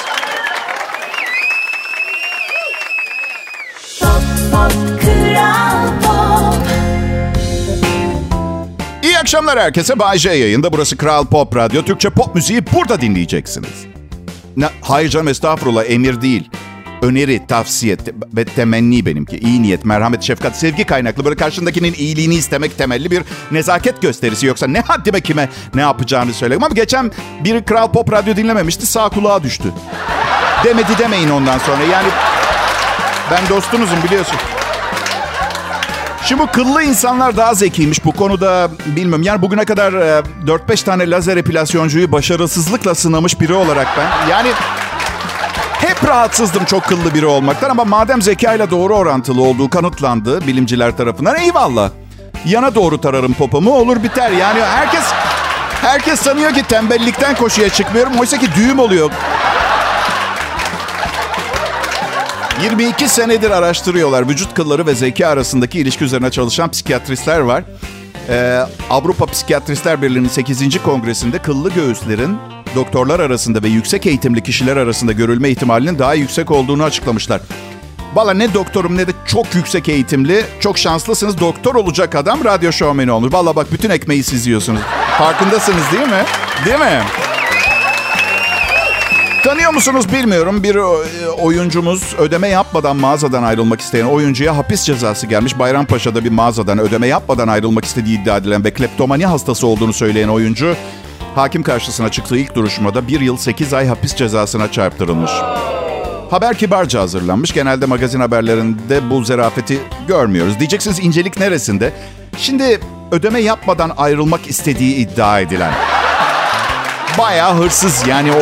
Akşamlar 9.29 9.59
herkese. 9.59 9.99
Bay 9.99 10.17
J 10.17 10.29
yayında. 10.29 10.73
Burası 10.73 10.97
Kral 10.97 11.25
Pop 11.25 11.55
Radyo. 11.55 11.83
Türkçe 11.83 12.09
pop 12.09 12.35
müziği 12.35 12.61
burada 12.73 13.01
dinleyeceksiniz. 13.01 13.85
Ne, 14.57 14.69
hayır 14.81 15.09
canım 15.09 15.27
estağfurullah 15.27 15.83
emir 15.89 16.21
değil. 16.21 16.49
Öneri, 17.01 17.47
tavsiye 17.47 17.97
ve 18.33 18.45
temenni 18.45 19.05
benimki. 19.05 19.37
İyi 19.37 19.61
niyet, 19.61 19.85
merhamet, 19.85 20.23
şefkat, 20.23 20.57
sevgi 20.57 20.83
kaynaklı. 20.83 21.25
Böyle 21.25 21.35
karşındakinin 21.35 21.93
iyiliğini 21.93 22.35
istemek 22.35 22.77
temelli 22.77 23.11
bir 23.11 23.23
nezaket 23.51 24.01
gösterisi. 24.01 24.45
Yoksa 24.45 24.67
ne 24.67 24.79
haddime 24.79 25.21
kime 25.21 25.49
ne 25.75 25.81
yapacağını 25.81 26.33
söyledim. 26.33 26.63
Ama 26.63 26.75
geçen 26.75 27.11
bir 27.43 27.63
Kral 27.63 27.91
Pop 27.91 28.11
Radyo 28.11 28.35
dinlememişti. 28.35 28.85
Sağ 28.85 29.09
kulağa 29.09 29.43
düştü. 29.43 29.73
Demedi 30.63 30.97
demeyin 30.99 31.29
ondan 31.29 31.57
sonra. 31.57 31.83
Yani 31.83 32.07
ben 33.31 33.49
dostunuzum 33.49 34.03
biliyorsun. 34.03 34.37
Şimdi 36.29 36.41
bu 36.41 36.47
kıllı 36.47 36.83
insanlar 36.83 37.37
daha 37.37 37.53
zekiymiş 37.53 38.05
bu 38.05 38.11
konuda 38.11 38.69
bilmiyorum. 38.85 39.23
Yani 39.23 39.41
bugüne 39.41 39.65
kadar 39.65 39.93
e, 39.93 40.21
4-5 40.45 40.85
tane 40.85 41.09
lazer 41.09 41.37
epilasyoncuyu 41.37 42.11
başarısızlıkla 42.11 42.95
sınamış 42.95 43.41
biri 43.41 43.53
olarak 43.53 43.87
ben. 43.97 44.27
Yani 44.29 44.49
hep 45.73 46.07
rahatsızdım 46.07 46.65
çok 46.65 46.83
kıllı 46.83 47.13
biri 47.13 47.25
olmaktan 47.25 47.69
ama 47.69 47.85
madem 47.85 48.21
zekayla 48.21 48.71
doğru 48.71 48.95
orantılı 48.95 49.41
olduğu 49.41 49.69
kanıtlandı 49.69 50.47
bilimciler 50.47 50.97
tarafından 50.97 51.35
eyvallah. 51.35 51.89
Yana 52.45 52.75
doğru 52.75 53.01
tararım 53.01 53.33
popomu 53.33 53.73
olur 53.73 54.03
biter. 54.03 54.31
Yani 54.31 54.61
herkes 54.61 55.03
herkes 55.81 56.19
sanıyor 56.19 56.53
ki 56.53 56.63
tembellikten 56.63 57.35
koşuya 57.35 57.69
çıkmıyorum. 57.69 58.13
Oysa 58.19 58.37
ki 58.37 58.47
düğüm 58.55 58.79
oluyor. 58.79 59.11
22 62.63 63.09
senedir 63.09 63.51
araştırıyorlar. 63.51 64.29
Vücut 64.29 64.53
kılları 64.53 64.85
ve 64.85 64.95
zeka 64.95 65.27
arasındaki 65.27 65.79
ilişki 65.79 66.03
üzerine 66.03 66.31
çalışan 66.31 66.71
psikiyatristler 66.71 67.39
var. 67.39 67.63
Ee, 68.29 68.59
Avrupa 68.89 69.25
Psikiyatristler 69.25 70.01
Birliği'nin 70.01 70.27
8. 70.27 70.83
kongresinde 70.83 71.39
kıllı 71.39 71.69
göğüslerin 71.69 72.37
doktorlar 72.75 73.19
arasında 73.19 73.63
ve 73.63 73.67
yüksek 73.67 74.05
eğitimli 74.05 74.43
kişiler 74.43 74.77
arasında 74.77 75.11
görülme 75.11 75.49
ihtimalinin 75.49 75.99
daha 75.99 76.13
yüksek 76.13 76.51
olduğunu 76.51 76.83
açıklamışlar. 76.83 77.41
Valla 78.13 78.33
ne 78.33 78.53
doktorum 78.53 78.97
ne 78.97 79.07
de 79.07 79.11
çok 79.25 79.55
yüksek 79.55 79.89
eğitimli, 79.89 80.45
çok 80.59 80.77
şanslısınız. 80.77 81.39
Doktor 81.39 81.75
olacak 81.75 82.15
adam 82.15 82.43
radyo 82.43 82.71
şovmeni 82.71 83.11
olmuş. 83.11 83.33
Valla 83.33 83.55
bak 83.55 83.67
bütün 83.71 83.89
ekmeği 83.89 84.23
siz 84.23 84.47
yiyorsunuz. 84.47 84.81
Farkındasınız 85.17 85.91
değil 85.91 86.07
mi? 86.07 86.23
Değil 86.65 86.79
mi? 86.79 87.01
Tanıyor 89.43 89.73
musunuz 89.73 90.13
bilmiyorum. 90.13 90.63
Bir 90.63 90.75
e, 90.75 91.29
oyuncumuz 91.29 92.15
ödeme 92.17 92.47
yapmadan 92.47 92.95
mağazadan 92.97 93.43
ayrılmak 93.43 93.81
isteyen 93.81 94.05
oyuncuya 94.05 94.57
hapis 94.57 94.83
cezası 94.83 95.27
gelmiş. 95.27 95.59
Bayrampaşa'da 95.59 96.23
bir 96.25 96.29
mağazadan 96.31 96.79
ödeme 96.79 97.07
yapmadan 97.07 97.47
ayrılmak 97.47 97.85
istediği 97.85 98.21
iddia 98.21 98.37
edilen 98.37 98.65
ve 98.65 98.73
kleptomani 98.73 99.25
hastası 99.25 99.67
olduğunu 99.67 99.93
söyleyen 99.93 100.27
oyuncu... 100.27 100.75
Hakim 101.35 101.63
karşısına 101.63 102.09
çıktığı 102.11 102.37
ilk 102.37 102.55
duruşmada 102.55 103.07
bir 103.07 103.21
yıl 103.21 103.37
8 103.37 103.73
ay 103.73 103.87
hapis 103.87 104.15
cezasına 104.15 104.71
çarptırılmış. 104.71 105.31
Haber 106.29 106.57
kibarca 106.57 107.01
hazırlanmış. 107.01 107.53
Genelde 107.53 107.85
magazin 107.85 108.19
haberlerinde 108.19 109.09
bu 109.09 109.23
zerafeti 109.23 109.79
görmüyoruz. 110.07 110.59
Diyeceksiniz 110.59 110.99
incelik 110.99 111.39
neresinde? 111.39 111.93
Şimdi 112.37 112.79
ödeme 113.11 113.39
yapmadan 113.41 113.91
ayrılmak 113.97 114.47
istediği 114.47 114.95
iddia 114.95 115.39
edilen. 115.39 115.73
Bayağı 117.17 117.55
hırsız 117.55 118.07
yani 118.07 118.31
o 118.31 118.41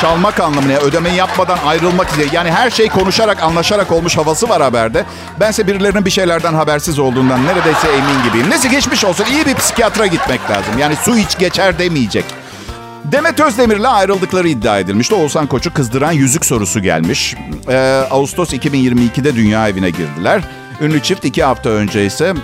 çalmak 0.00 0.40
anlamına 0.40 0.76
ödemeyi 0.76 1.16
yapmadan 1.16 1.58
ayrılmak 1.66 2.12
üzere. 2.12 2.26
Yani 2.32 2.50
her 2.50 2.70
şey 2.70 2.88
konuşarak 2.88 3.42
anlaşarak 3.42 3.92
olmuş 3.92 4.16
havası 4.16 4.48
var 4.48 4.62
haberde. 4.62 5.04
Bense 5.40 5.66
birilerinin 5.66 6.04
bir 6.04 6.10
şeylerden 6.10 6.54
habersiz 6.54 6.98
olduğundan 6.98 7.46
neredeyse 7.46 7.88
emin 7.88 8.24
gibiyim. 8.28 8.50
Neyse 8.50 8.68
geçmiş 8.68 9.04
olsun 9.04 9.24
iyi 9.32 9.46
bir 9.46 9.54
psikiyatra 9.54 10.06
gitmek 10.06 10.50
lazım. 10.50 10.78
Yani 10.78 10.96
su 10.96 11.16
iç 11.16 11.38
geçer 11.38 11.78
demeyecek. 11.78 12.24
Demet 13.04 13.40
Özdemir'le 13.40 13.84
ayrıldıkları 13.84 14.48
iddia 14.48 14.78
edilmişti. 14.78 15.14
Oğuzhan 15.14 15.46
Koç'u 15.46 15.74
kızdıran 15.74 16.12
yüzük 16.12 16.44
sorusu 16.44 16.80
gelmiş. 16.82 17.36
Ee, 17.68 18.02
Ağustos 18.10 18.52
2022'de 18.52 19.36
dünya 19.36 19.68
evine 19.68 19.90
girdiler. 19.90 20.42
Ünlü 20.80 21.02
çift 21.02 21.24
iki 21.24 21.44
hafta 21.44 21.70
önce 21.70 22.06
ise 22.06 22.34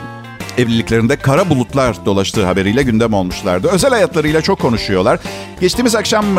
evliliklerinde 0.59 1.17
kara 1.17 1.51
bulutlar 1.51 2.05
dolaştığı 2.05 2.47
haberiyle 2.47 2.83
gündem 2.83 3.13
olmuşlardı. 3.15 3.69
Özel 3.69 3.91
hayatlarıyla 3.91 4.43
çok 4.43 4.61
konuşuyorlar. 4.61 5.19
Geçtiğimiz 5.61 5.95
akşam 5.95 6.39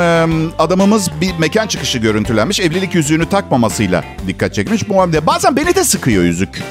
adamımız 0.59 1.11
bir 1.21 1.31
mekan 1.39 1.67
çıkışı 1.67 1.97
görüntülenmiş. 1.97 2.59
Evlilik 2.59 2.95
yüzüğünü 2.95 3.29
takmamasıyla 3.29 4.03
dikkat 4.27 4.53
çekmiş. 4.53 4.89
Bu 4.89 5.01
hamle 5.01 5.25
bazen 5.25 5.55
beni 5.55 5.75
de 5.75 5.83
sıkıyor 5.83 6.23
yüzük. 6.23 6.63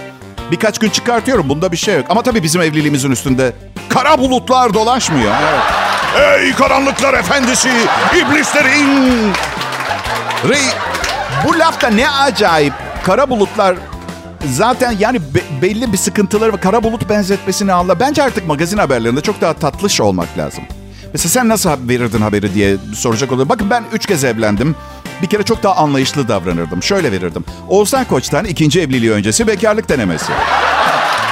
Birkaç 0.51 0.79
gün 0.79 0.91
çıkartıyorum. 0.91 1.49
Bunda 1.49 1.73
bir 1.73 1.77
şey 1.77 1.97
yok. 1.97 2.07
Ama 2.09 2.23
tabii 2.23 2.43
bizim 2.43 2.61
evliliğimizin 2.61 3.11
üstünde 3.11 3.53
kara 3.89 4.19
bulutlar 4.19 4.75
dolaşmıyor. 4.75 5.33
Ey 6.21 6.53
karanlıklar 6.53 7.15
efendisi, 7.15 7.71
iblislerin... 8.17 9.33
Rey, 10.49 10.63
bu 11.45 11.59
lafta 11.59 11.89
ne 11.89 12.11
acayip. 12.11 12.73
Kara 13.03 13.31
bulutlar 13.31 13.77
zaten 14.53 14.95
yani 14.99 15.21
be- 15.35 15.63
belli 15.63 15.93
bir 15.93 15.99
sıkıntıları 15.99 16.53
ve 16.53 16.57
kara 16.57 16.83
bulut 16.83 17.09
benzetmesini 17.09 17.73
anla. 17.73 18.01
Bence 18.01 18.23
artık 18.23 18.47
magazin 18.47 18.79
haberlerinde 18.79 19.21
çok 19.21 19.41
daha 19.41 19.53
tatlış 19.53 20.01
olmak 20.01 20.39
lazım. 20.39 20.65
Mesela 21.13 21.29
sen 21.31 21.49
nasıl 21.49 21.71
verirdin 21.89 22.21
haberi 22.21 22.55
diye 22.55 22.77
soracak 22.95 23.33
olur. 23.33 23.49
Bakın 23.49 23.71
ben 23.71 23.85
üç 23.93 24.07
kez 24.07 24.25
evlendim. 24.25 24.77
Bir 25.23 25.27
kere 25.27 25.43
çok 25.43 25.63
daha 25.63 25.77
anlayışlı 25.77 26.29
davranırdım. 26.29 26.83
Şöyle 26.83 27.13
verirdim. 27.13 27.45
Oğuzhan 27.69 28.05
Koç'tan 28.05 28.45
ikinci 28.45 28.81
evliliği 28.81 29.13
öncesi 29.13 29.47
bekarlık 29.47 29.89
denemesi. 29.89 30.33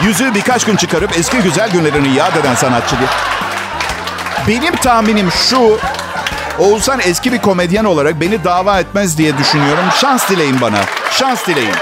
Yüzüğü 0.05 0.35
birkaç 0.35 0.65
gün 0.65 0.77
çıkarıp 0.77 1.19
eski 1.19 1.37
güzel 1.39 1.71
günlerini 1.71 2.15
yad 2.17 2.37
eden 2.37 2.55
sanatçı 2.55 2.97
diye. 2.99 3.09
Benim 4.49 4.77
tahminim 4.77 5.31
şu. 5.51 5.79
Oğuzhan 6.59 7.01
eski 7.05 7.33
bir 7.33 7.39
komedyen 7.39 7.85
olarak 7.85 8.21
beni 8.21 8.45
dava 8.45 8.81
etmez 8.81 9.19
diye 9.19 9.39
düşünüyorum. 9.39 9.85
Şans 10.01 10.31
dileyin 10.31 10.61
bana. 10.61 10.79
Şans 11.11 11.47
dileyin. 11.47 11.75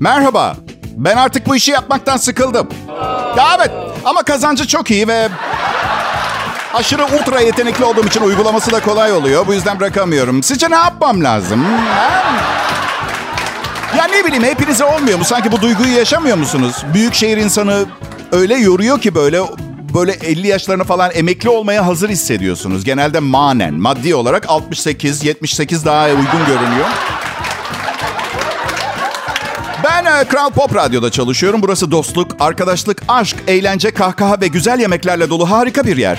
Merhaba. 0.00 0.56
Ben 0.96 1.16
artık 1.16 1.46
bu 1.46 1.56
işi 1.56 1.70
yapmaktan 1.70 2.16
sıkıldım. 2.16 2.68
Ya 3.36 3.56
evet 3.58 3.70
ama 4.04 4.22
kazancı 4.22 4.66
çok 4.66 4.90
iyi 4.90 5.08
ve 5.08 5.28
aşırı 6.74 7.04
ultra 7.04 7.40
yetenekli 7.40 7.84
olduğum 7.84 8.06
için 8.06 8.20
uygulaması 8.20 8.72
da 8.72 8.80
kolay 8.80 9.12
oluyor. 9.12 9.46
Bu 9.46 9.54
yüzden 9.54 9.80
bırakamıyorum. 9.80 10.42
Sizce 10.42 10.70
ne 10.70 10.74
yapmam 10.76 11.24
lazım? 11.24 11.64
Ha? 11.64 12.10
Ya 13.98 14.04
ne 14.04 14.24
bileyim 14.24 14.44
hepinize 14.44 14.84
olmuyor 14.84 15.18
mu? 15.18 15.24
Sanki 15.24 15.52
bu 15.52 15.60
duyguyu 15.60 15.96
yaşamıyor 15.96 16.36
musunuz? 16.36 16.84
Büyük 16.94 17.14
şehir 17.14 17.36
insanı 17.36 17.84
öyle 18.32 18.56
yoruyor 18.56 19.00
ki 19.00 19.14
böyle 19.14 19.40
böyle 19.94 20.12
50 20.12 20.46
yaşlarına 20.46 20.84
falan 20.84 21.10
emekli 21.14 21.48
olmaya 21.48 21.86
hazır 21.86 22.08
hissediyorsunuz. 22.08 22.84
Genelde 22.84 23.20
manen, 23.20 23.74
maddi 23.74 24.14
olarak 24.14 24.44
68, 24.48 25.24
78 25.24 25.84
daha 25.84 26.06
uygun 26.06 26.46
görünüyor. 26.46 26.88
Ben 29.84 30.04
e, 30.04 30.24
Kral 30.24 30.50
Pop 30.50 30.74
Radyo'da 30.74 31.10
çalışıyorum. 31.10 31.62
Burası 31.62 31.90
dostluk, 31.90 32.36
arkadaşlık, 32.40 33.02
aşk, 33.08 33.36
eğlence, 33.46 33.90
kahkaha 33.90 34.40
ve 34.40 34.46
güzel 34.46 34.80
yemeklerle 34.80 35.30
dolu 35.30 35.50
harika 35.50 35.84
bir 35.84 35.96
yer. 35.96 36.18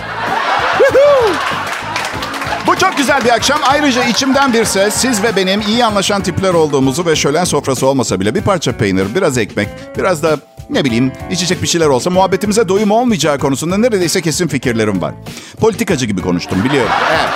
Bu 2.68 2.76
çok 2.76 2.98
güzel 2.98 3.26
bir 3.26 3.30
akşam. 3.30 3.60
Ayrıca 3.64 4.04
içimden 4.04 4.54
bir 4.54 4.66
ses 4.66 4.94
siz 4.94 5.24
ve 5.24 5.36
benim 5.36 5.62
iyi 5.62 5.86
anlaşan 5.86 6.24
tipler 6.24 6.54
olduğumuzu 6.54 7.06
ve 7.06 7.16
şölen 7.16 7.44
sofrası 7.44 7.88
olmasa 7.88 8.20
bile 8.20 8.36
bir 8.36 8.42
parça 8.42 8.72
peynir, 8.72 9.16
biraz 9.16 9.38
ekmek, 9.38 9.70
biraz 9.98 10.24
da 10.24 10.38
ne 10.72 10.86
bileyim 10.86 11.12
içecek 11.32 11.62
bir 11.62 11.68
şeyler 11.68 11.88
olsa 11.88 12.10
muhabbetimize 12.10 12.68
doyum 12.68 12.92
olmayacağı 12.92 13.40
konusunda 13.40 13.78
neredeyse 13.78 14.22
kesin 14.22 14.48
fikirlerim 14.48 15.02
var. 15.02 15.14
Politikacı 15.60 16.06
gibi 16.06 16.22
konuştum 16.22 16.64
biliyorum. 16.64 16.92
Evet. 17.12 17.30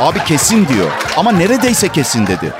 Abi 0.00 0.24
kesin 0.24 0.68
diyor 0.68 0.90
ama 1.16 1.32
neredeyse 1.32 1.88
kesin 1.88 2.26
dedi. 2.26 2.52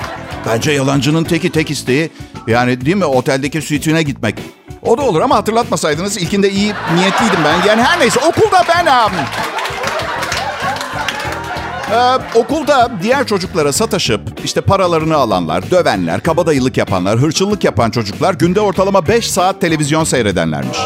Bence 0.46 0.72
yalancının 0.72 1.24
teki 1.24 1.50
tek 1.50 1.70
isteği 1.70 2.10
yani 2.46 2.86
değil 2.86 2.96
mi 2.96 3.04
oteldeki 3.04 3.62
süitüne 3.62 4.02
gitmek. 4.02 4.34
O 4.82 4.98
da 4.98 5.02
olur 5.02 5.20
ama 5.20 5.36
hatırlatmasaydınız 5.36 6.16
ilkinde 6.16 6.50
iyi 6.50 6.74
niyetliydim 6.94 7.40
ben. 7.44 7.68
Yani 7.68 7.82
her 7.82 8.00
neyse 8.00 8.20
okulda 8.20 8.64
ben... 8.68 8.86
am, 8.86 9.12
Ee, 11.92 12.18
okulda 12.34 12.90
diğer 13.02 13.26
çocuklara 13.26 13.72
sataşıp 13.72 14.20
işte 14.44 14.60
paralarını 14.60 15.16
alanlar, 15.16 15.70
dövenler, 15.70 16.22
kabadayılık 16.22 16.76
yapanlar, 16.76 17.18
hırçınlık 17.18 17.64
yapan 17.64 17.90
çocuklar 17.90 18.34
günde 18.34 18.60
ortalama 18.60 19.08
5 19.08 19.30
saat 19.30 19.60
televizyon 19.60 20.04
seyredenlermiş. 20.04 20.78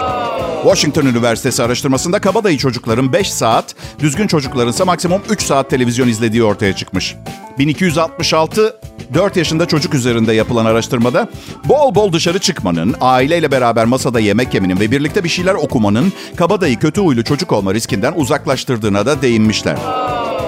Washington 0.62 1.06
Üniversitesi 1.06 1.62
araştırmasında 1.62 2.18
kabadayı 2.18 2.58
çocukların 2.58 3.12
5 3.12 3.32
saat, 3.32 3.74
düzgün 3.98 4.26
çocukların 4.26 4.70
ise 4.70 4.84
maksimum 4.84 5.22
3 5.30 5.42
saat 5.42 5.70
televizyon 5.70 6.08
izlediği 6.08 6.44
ortaya 6.44 6.76
çıkmış. 6.76 7.16
1266 7.58 8.76
4 9.14 9.36
yaşında 9.36 9.66
çocuk 9.66 9.94
üzerinde 9.94 10.32
yapılan 10.32 10.64
araştırmada 10.66 11.28
bol 11.64 11.94
bol 11.94 12.12
dışarı 12.12 12.38
çıkmanın, 12.38 12.94
aileyle 13.00 13.50
beraber 13.50 13.84
masada 13.84 14.20
yemek 14.20 14.54
yemenin 14.54 14.80
ve 14.80 14.90
birlikte 14.90 15.24
bir 15.24 15.28
şeyler 15.28 15.54
okumanın 15.54 16.12
kabadayı 16.36 16.78
kötü 16.78 17.00
huylu 17.00 17.24
çocuk 17.24 17.52
olma 17.52 17.74
riskinden 17.74 18.12
uzaklaştırdığına 18.16 19.06
da 19.06 19.22
değinmişler. 19.22 19.76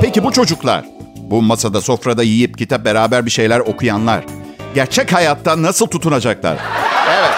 Peki 0.00 0.25
bu 0.25 0.33
çocuklar, 0.33 0.85
bu 1.17 1.43
masada 1.43 1.81
sofrada 1.81 2.23
yiyip 2.23 2.59
kitap 2.59 2.85
beraber 2.85 3.26
bir 3.26 3.31
şeyler 3.31 3.61
okuyanlar, 3.61 4.25
gerçek 4.75 5.12
hayatta 5.12 5.62
nasıl 5.62 5.87
tutunacaklar? 5.87 6.57
Evet. 7.09 7.31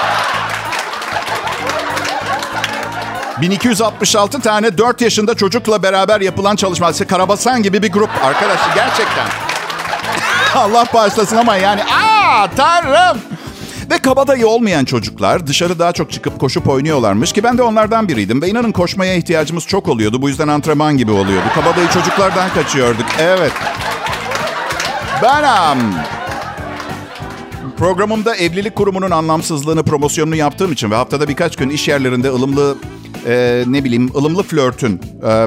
1266 3.40 4.40
tane 4.40 4.78
4 4.78 5.00
yaşında 5.00 5.34
çocukla 5.34 5.82
beraber 5.82 6.20
yapılan 6.20 6.56
çalışma. 6.56 6.92
Karabasan 6.92 7.62
gibi 7.62 7.82
bir 7.82 7.92
grup 7.92 8.10
arkadaşlar 8.24 8.74
gerçekten. 8.74 9.26
Allah 10.54 10.84
bağışlasın 10.94 11.36
ama 11.36 11.56
yani 11.56 11.84
aa 11.84 12.46
tanrım. 12.56 13.20
Ve 13.90 13.98
kabadayı 13.98 14.48
olmayan 14.48 14.84
çocuklar 14.84 15.46
dışarı 15.46 15.78
daha 15.78 15.92
çok 15.92 16.12
çıkıp 16.12 16.40
koşup 16.40 16.68
oynuyorlarmış 16.68 17.32
ki 17.32 17.42
ben 17.42 17.58
de 17.58 17.62
onlardan 17.62 18.08
biriydim. 18.08 18.42
Ve 18.42 18.48
inanın 18.48 18.72
koşmaya 18.72 19.14
ihtiyacımız 19.14 19.66
çok 19.66 19.88
oluyordu. 19.88 20.22
Bu 20.22 20.28
yüzden 20.28 20.48
antrenman 20.48 20.96
gibi 20.96 21.10
oluyordu. 21.10 21.46
Kabadayı 21.54 21.88
çocuklardan 21.88 22.48
kaçıyorduk. 22.54 23.06
Evet. 23.18 23.52
Ben 25.22 25.72
um, 25.72 25.94
programımda 27.78 28.36
evlilik 28.36 28.76
kurumunun 28.76 29.10
anlamsızlığını, 29.10 29.82
promosyonunu 29.82 30.36
yaptığım 30.36 30.72
için 30.72 30.90
ve 30.90 30.94
haftada 30.94 31.28
birkaç 31.28 31.56
gün 31.56 31.70
iş 31.70 31.88
yerlerinde 31.88 32.28
ılımlı, 32.28 32.76
e, 33.26 33.64
ne 33.66 33.84
bileyim, 33.84 34.10
ılımlı 34.14 34.42
flörtün 34.42 35.00
e, 35.26 35.46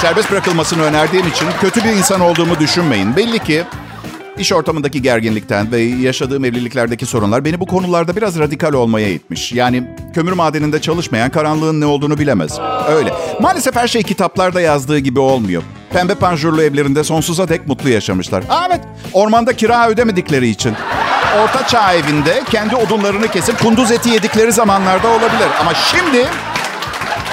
serbest 0.00 0.30
bırakılmasını 0.30 0.82
önerdiğim 0.82 1.28
için 1.28 1.46
kötü 1.60 1.84
bir 1.84 1.90
insan 1.90 2.20
olduğumu 2.20 2.58
düşünmeyin. 2.58 3.16
Belli 3.16 3.38
ki 3.38 3.64
iş 4.38 4.52
ortamındaki 4.52 5.02
gerginlikten 5.02 5.72
ve 5.72 5.80
yaşadığım 5.80 6.44
evliliklerdeki 6.44 7.06
sorunlar 7.06 7.44
beni 7.44 7.60
bu 7.60 7.66
konularda 7.66 8.16
biraz 8.16 8.38
radikal 8.38 8.72
olmaya 8.72 9.08
itmiş. 9.08 9.52
Yani 9.52 9.84
kömür 10.14 10.32
madeninde 10.32 10.80
çalışmayan 10.80 11.30
karanlığın 11.30 11.80
ne 11.80 11.86
olduğunu 11.86 12.18
bilemez. 12.18 12.58
Öyle. 12.88 13.12
Maalesef 13.40 13.76
her 13.76 13.88
şey 13.88 14.02
kitaplarda 14.02 14.60
yazdığı 14.60 14.98
gibi 14.98 15.20
olmuyor. 15.20 15.62
Pembe 15.92 16.14
panjurlu 16.14 16.62
evlerinde 16.62 17.04
sonsuza 17.04 17.48
dek 17.48 17.66
mutlu 17.66 17.88
yaşamışlar. 17.88 18.44
Aa, 18.50 18.66
evet, 18.68 18.80
ormanda 19.12 19.52
kira 19.52 19.88
ödemedikleri 19.88 20.48
için. 20.48 20.74
Orta 21.42 21.66
çağ 21.66 21.94
evinde 21.94 22.42
kendi 22.50 22.76
odunlarını 22.76 23.28
kesip 23.28 23.58
kunduz 23.58 23.90
eti 23.90 24.08
yedikleri 24.08 24.52
zamanlarda 24.52 25.08
olabilir. 25.08 25.48
Ama 25.60 25.74
şimdi 25.74 26.26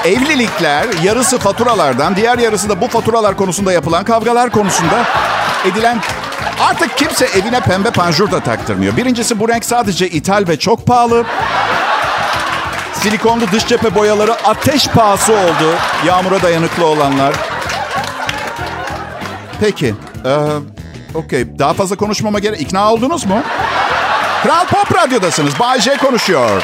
evlilikler 0.06 0.86
yarısı 1.04 1.38
faturalardan, 1.38 2.16
diğer 2.16 2.38
yarısı 2.38 2.70
da 2.70 2.82
bu 2.82 2.88
faturalar 2.88 3.38
konusunda 3.38 3.74
yapılan 3.74 4.04
kavgalar 4.04 4.50
konusunda 4.50 5.06
edilen 5.72 5.98
Artık 6.60 6.98
kimse 6.98 7.26
evine 7.26 7.60
pembe 7.60 7.92
panjur 7.92 8.32
da 8.32 8.40
taktırmıyor. 8.40 8.98
Birincisi 8.98 9.40
bu 9.40 9.50
renk 9.50 9.66
sadece 9.66 10.08
ithal 10.10 10.46
ve 10.48 10.60
çok 10.60 10.88
pahalı. 10.88 11.26
Silikonlu 12.94 13.52
dış 13.52 13.68
cephe 13.68 13.96
boyaları 13.96 14.34
ateş 14.34 14.88
pahası 14.88 15.34
oldu. 15.34 15.76
Yağmura 16.06 16.42
dayanıklı 16.42 16.86
olanlar. 16.86 17.36
Peki. 19.60 19.96
Ee, 20.26 20.38
Okey. 21.16 21.60
Daha 21.60 21.74
fazla 21.74 21.96
konuşmama 21.96 22.40
gerek... 22.40 22.62
İkna 22.62 22.94
oldunuz 22.94 23.26
mu? 23.26 23.44
Kral 24.44 24.66
Pop 24.66 24.96
Radyo'dasınız. 24.96 25.60
Bay 25.60 25.82
J 25.82 25.98
konuşuyor. 25.98 26.64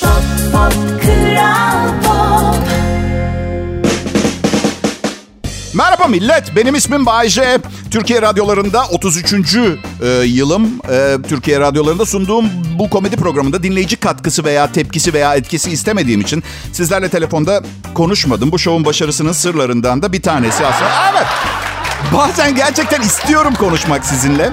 Pop 0.00 0.22
Pop 0.52 0.99
Merhaba 6.00 6.16
millet, 6.16 6.56
benim 6.56 6.74
ismim 6.74 7.06
Bayce. 7.06 7.58
Türkiye 7.90 8.22
radyolarında 8.22 8.84
33. 8.84 9.34
e, 10.02 10.08
yılım. 10.24 10.80
E, 10.90 11.16
Türkiye 11.28 11.60
radyolarında 11.60 12.06
sunduğum 12.06 12.50
bu 12.78 12.90
komedi 12.90 13.16
programında 13.16 13.62
dinleyici 13.62 13.96
katkısı 13.96 14.44
veya 14.44 14.72
tepkisi 14.72 15.14
veya 15.14 15.34
etkisi 15.34 15.70
istemediğim 15.70 16.20
için 16.20 16.42
sizlerle 16.72 17.08
telefonda 17.08 17.62
konuşmadım. 17.94 18.52
Bu 18.52 18.58
şovun 18.58 18.84
başarısının 18.84 19.32
sırlarından 19.32 20.02
da 20.02 20.12
bir 20.12 20.22
tanesi 20.22 20.66
aslında. 20.66 20.90
Evet, 21.12 21.26
bazen 22.14 22.54
gerçekten 22.54 23.00
istiyorum 23.00 23.54
konuşmak 23.54 24.04
sizinle 24.04 24.50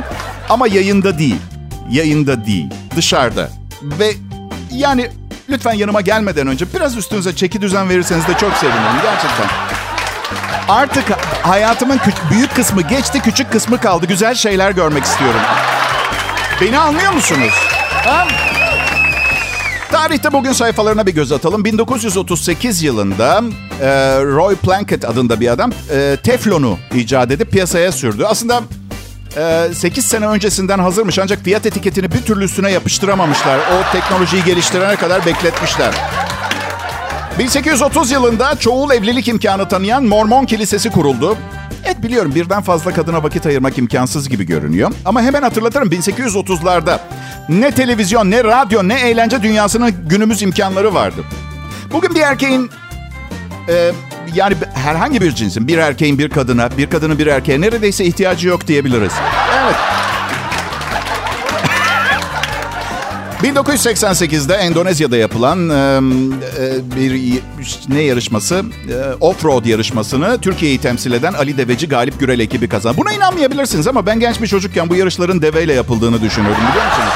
ama 0.50 0.68
yayında 0.68 1.20
değil. 1.20 1.42
Yayında 1.92 2.46
değil, 2.46 2.70
dışarıda. 2.96 3.50
Ve 3.82 4.14
yani 4.72 5.12
lütfen 5.50 5.74
yanıma 5.74 6.02
gelmeden 6.02 6.48
önce 6.48 6.66
biraz 6.74 6.98
üstünüze 6.98 7.36
çeki 7.36 7.62
düzen 7.62 7.90
verirseniz 7.90 8.28
de 8.28 8.34
çok 8.38 8.54
sevinirim 8.54 9.02
gerçekten. 9.04 9.67
Artık 10.68 11.12
hayatımın 11.42 12.00
büyük 12.32 12.56
kısmı 12.56 12.82
geçti, 12.82 13.22
küçük 13.22 13.52
kısmı 13.52 13.82
kaldı. 13.82 14.06
Güzel 14.06 14.36
şeyler 14.36 14.72
görmek 14.72 15.04
istiyorum. 15.04 15.40
Beni 16.62 16.78
anlıyor 16.78 17.14
musunuz? 17.14 17.54
Ha? 18.06 18.28
Tarihte 19.92 20.34
bugün 20.34 20.52
sayfalarına 20.52 21.06
bir 21.06 21.14
göz 21.14 21.32
atalım. 21.32 21.66
1938 21.66 22.84
yılında 22.84 23.44
e, 23.82 23.88
Roy 24.24 24.56
Plunkett 24.56 25.06
adında 25.06 25.40
bir 25.40 25.48
adam 25.48 25.72
e, 25.92 26.18
teflonu 26.24 26.78
icat 26.96 27.32
edip 27.32 27.52
piyasaya 27.52 27.92
sürdü. 27.92 28.26
Aslında 28.26 28.62
e, 29.38 29.74
8 29.74 30.06
sene 30.06 30.28
öncesinden 30.28 30.80
hazırmış 30.80 31.20
ancak 31.20 31.44
fiyat 31.44 31.66
etiketini 31.66 32.12
bir 32.12 32.22
türlü 32.22 32.44
üstüne 32.44 32.72
yapıştıramamışlar. 32.72 33.58
O 33.60 33.92
teknolojiyi 33.92 34.44
geliştirene 34.44 34.96
kadar 34.96 35.26
bekletmişler. 35.26 35.94
1830 37.40 38.12
yılında 38.12 38.56
çoğul 38.56 38.92
evlilik 38.92 39.28
imkanı 39.28 39.70
tanıyan 39.70 40.04
Mormon 40.04 40.46
Kilisesi 40.46 40.90
kuruldu. 40.90 41.38
Evet 41.86 42.04
biliyorum 42.04 42.36
birden 42.36 42.62
fazla 42.62 42.94
kadına 42.94 43.24
vakit 43.24 43.46
ayırmak 43.46 43.78
imkansız 43.78 44.30
gibi 44.30 44.46
görünüyor. 44.46 44.92
Ama 45.06 45.22
hemen 45.22 45.42
hatırlatırım 45.42 45.90
1830'larda 45.90 47.00
ne 47.50 47.72
televizyon, 47.72 48.32
ne 48.32 48.44
radyo, 48.44 48.88
ne 48.88 49.00
eğlence 49.10 49.44
dünyasının 49.44 49.94
günümüz 50.10 50.42
imkanları 50.42 50.94
vardı. 50.94 51.22
Bugün 51.94 52.16
bir 52.16 52.22
erkeğin 52.22 52.70
e, 53.70 53.92
yani 54.36 54.56
herhangi 54.74 55.22
bir 55.22 55.32
cinsin 55.32 55.68
bir 55.68 55.78
erkeğin 55.78 56.20
bir 56.20 56.30
kadına, 56.30 56.78
bir 56.78 56.90
kadının 56.90 57.20
bir 57.20 57.28
erkeğe 57.28 57.62
neredeyse 57.62 58.06
ihtiyacı 58.06 58.48
yok 58.48 58.68
diyebiliriz. 58.68 59.14
Evet. 59.64 59.76
1988'de 63.44 64.54
Endonezya'da 64.54 65.18
yapılan 65.18 65.70
e, 65.70 66.02
bir 66.96 67.40
ne 67.90 68.02
yarışması? 68.02 68.56
E, 68.90 69.14
Offroad 69.20 69.66
yarışmasını 69.66 70.38
Türkiye'yi 70.42 70.78
temsil 70.78 71.12
eden 71.12 71.34
Ali 71.34 71.58
Deveci 71.58 71.90
Galip 71.90 72.20
Gürel 72.20 72.40
ekibi 72.40 72.70
kazandı. 72.70 72.98
Buna 72.98 73.14
inanmayabilirsiniz 73.14 73.88
ama 73.88 74.06
ben 74.06 74.20
genç 74.20 74.42
bir 74.42 74.48
çocukken 74.48 74.90
bu 74.90 74.96
yarışların 74.96 75.42
deveyle 75.42 75.74
yapıldığını 75.74 76.22
düşünüyordum 76.22 76.64
biliyor 76.70 76.86
musunuz? 76.86 77.14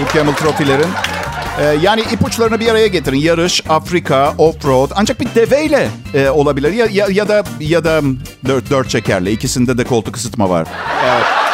Bu 0.00 0.14
Camel 0.16 0.34
Trophy'lerin. 0.34 0.90
E, 1.60 1.64
yani 1.82 2.00
ipuçlarını 2.12 2.60
bir 2.60 2.68
araya 2.68 2.86
getirin. 2.86 3.16
Yarış, 3.16 3.62
Afrika, 3.68 4.34
Offroad 4.38 4.90
ancak 4.94 5.20
bir 5.20 5.28
deveyle 5.34 5.88
e, 6.14 6.28
olabilir. 6.28 6.72
Ya, 6.72 6.86
ya, 6.90 7.06
ya 7.10 7.28
da 7.28 7.44
ya 7.60 7.84
da 7.84 8.00
dört, 8.46 8.70
dört 8.70 8.90
çekerle. 8.90 9.32
İkisinde 9.32 9.78
de 9.78 9.84
koltuk 9.84 10.16
ısıtma 10.16 10.50
var. 10.50 10.66
Evet. 11.04 11.49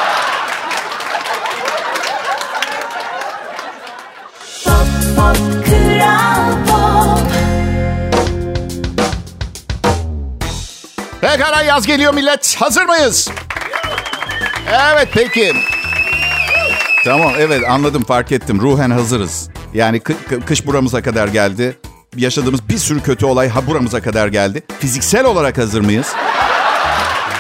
Yaz 11.76 11.86
geliyor 11.86 12.14
millet. 12.14 12.56
Hazır 12.58 12.84
mıyız? 12.84 13.28
Evet 14.72 15.08
peki. 15.12 15.52
Tamam 17.04 17.32
evet 17.38 17.62
anladım 17.68 18.04
fark 18.04 18.32
ettim. 18.32 18.60
Ruhen 18.60 18.90
hazırız. 18.90 19.48
Yani 19.74 19.98
kı- 19.98 20.14
kı- 20.30 20.44
kış 20.44 20.66
buramıza 20.66 21.02
kadar 21.02 21.28
geldi. 21.28 21.78
Yaşadığımız 22.16 22.68
bir 22.68 22.78
sürü 22.78 23.02
kötü 23.02 23.26
olay 23.26 23.48
ha 23.48 23.66
buramıza 23.66 24.00
kadar 24.00 24.28
geldi. 24.28 24.62
Fiziksel 24.78 25.24
olarak 25.24 25.58
hazır 25.58 25.80
mıyız? 25.80 26.06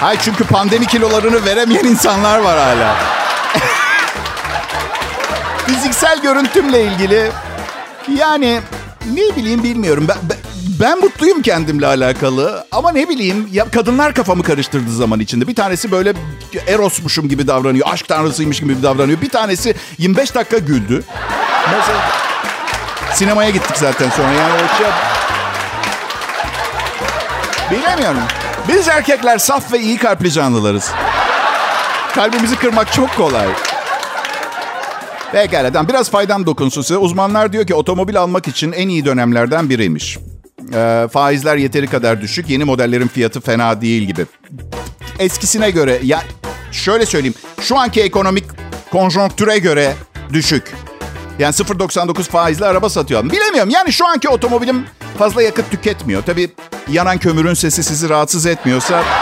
Hayır 0.00 0.20
çünkü 0.24 0.44
pandemi 0.44 0.86
kilolarını 0.86 1.44
veremeyen 1.44 1.84
insanlar 1.84 2.38
var 2.38 2.58
hala. 2.58 2.96
Fiziksel 5.66 6.22
görüntümle 6.22 6.84
ilgili 6.84 7.30
yani 8.18 8.60
ne 9.14 9.36
bileyim 9.36 9.62
bilmiyorum. 9.62 10.06
Ben, 10.08 10.16
ben, 10.80 11.00
mutluyum 11.00 11.42
kendimle 11.42 11.86
alakalı 11.86 12.66
ama 12.72 12.92
ne 12.92 13.08
bileyim 13.08 13.48
ya 13.52 13.70
kadınlar 13.70 14.14
kafamı 14.14 14.42
karıştırdığı 14.42 14.92
zaman 14.92 15.20
içinde. 15.20 15.48
Bir 15.48 15.54
tanesi 15.54 15.90
böyle 15.90 16.14
erosmuşum 16.66 17.28
gibi 17.28 17.46
davranıyor. 17.46 17.88
Aşk 17.90 18.08
tanrısıymış 18.08 18.60
gibi 18.60 18.82
davranıyor. 18.82 19.20
Bir 19.20 19.28
tanesi 19.28 19.74
25 19.98 20.34
dakika 20.34 20.58
güldü. 20.58 21.04
Mesela 21.66 22.00
sinemaya 23.14 23.50
gittik 23.50 23.76
zaten 23.76 24.10
sonra 24.10 24.32
yani 24.32 24.52
o 24.54 24.78
şey... 24.78 24.86
Bilemiyorum. 27.70 28.20
Biz 28.68 28.88
erkekler 28.88 29.38
saf 29.38 29.72
ve 29.72 29.80
iyi 29.80 29.98
kalpli 29.98 30.32
canlılarız. 30.32 30.90
Kalbimizi 32.14 32.56
kırmak 32.56 32.92
çok 32.92 33.16
kolay. 33.16 33.46
Pekala. 35.32 35.88
Biraz 35.88 36.10
faydam 36.10 36.46
dokunsun 36.46 36.82
size. 36.82 36.98
Uzmanlar 36.98 37.52
diyor 37.52 37.66
ki 37.66 37.74
otomobil 37.74 38.20
almak 38.20 38.48
için 38.48 38.72
en 38.72 38.88
iyi 38.88 39.04
dönemlerden 39.04 39.70
biriymiş. 39.70 40.18
Ee, 40.74 41.08
faizler 41.12 41.56
yeteri 41.56 41.86
kadar 41.86 42.20
düşük. 42.20 42.50
Yeni 42.50 42.64
modellerin 42.64 43.08
fiyatı 43.08 43.40
fena 43.40 43.80
değil 43.80 44.02
gibi. 44.02 44.26
Eskisine 45.18 45.70
göre 45.70 46.00
ya 46.02 46.22
şöyle 46.72 47.06
söyleyeyim. 47.06 47.34
Şu 47.60 47.78
anki 47.78 48.02
ekonomik 48.02 48.44
konjonktüre 48.90 49.58
göre 49.58 49.94
düşük. 50.32 50.74
Yani 51.38 51.52
0.99 51.52 52.22
faizli 52.22 52.64
araba 52.64 52.88
satıyor. 52.88 53.30
Bilemiyorum. 53.30 53.70
Yani 53.70 53.92
şu 53.92 54.06
anki 54.06 54.28
otomobilim 54.28 54.84
fazla 55.18 55.42
yakıt 55.42 55.70
tüketmiyor. 55.70 56.22
Tabii 56.22 56.50
yanan 56.88 57.18
kömürün 57.18 57.54
sesi 57.54 57.82
sizi 57.82 58.08
rahatsız 58.08 58.46
etmiyorsa... 58.46 59.04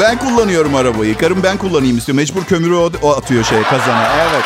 ben 0.00 0.18
kullanıyorum 0.18 0.74
arabayı. 0.74 1.18
Karım 1.18 1.42
ben 1.42 1.56
kullanayım 1.56 1.98
istiyor. 1.98 2.16
Mecbur 2.16 2.44
kömürü 2.44 2.74
o 3.02 3.16
atıyor 3.16 3.44
şey 3.44 3.62
kazana. 3.62 4.08
Evet. 4.16 4.44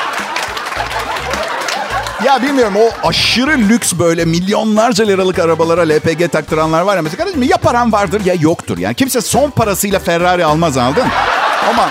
Ya 2.24 2.42
bilmiyorum 2.42 2.74
o 2.76 3.08
aşırı 3.08 3.58
lüks 3.58 3.92
böyle 3.98 4.24
milyonlarca 4.24 5.04
liralık 5.04 5.38
arabalara 5.38 5.80
LPG 5.80 6.32
taktıranlar 6.32 6.80
var 6.82 6.96
ya. 6.96 7.02
Mesela 7.02 7.16
kardeşim 7.24 7.42
ya 7.42 7.56
param 7.56 7.92
vardır 7.92 8.24
ya 8.24 8.34
yoktur. 8.40 8.78
Yani 8.78 8.94
kimse 8.94 9.20
son 9.20 9.50
parasıyla 9.50 9.98
Ferrari 9.98 10.44
almaz 10.44 10.76
aldın. 10.76 11.06
Ama 11.70 11.88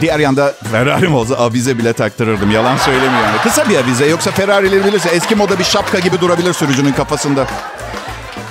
Diğer 0.00 0.18
yanda 0.18 0.54
Ferrari 0.72 1.08
mi 1.08 1.16
olsa 1.16 1.34
avize 1.34 1.78
bile 1.78 1.92
taktırırdım. 1.92 2.50
Yalan 2.50 2.76
söylemiyorum. 2.76 3.30
Kısa 3.42 3.68
bir 3.68 3.76
avize. 3.76 4.06
Yoksa 4.06 4.30
Ferrari'leri 4.30 4.84
bilirse 4.84 5.08
eski 5.08 5.34
moda 5.34 5.58
bir 5.58 5.64
şapka 5.64 5.98
gibi 5.98 6.20
durabilir 6.20 6.52
sürücünün 6.52 6.92
kafasında. 6.92 7.46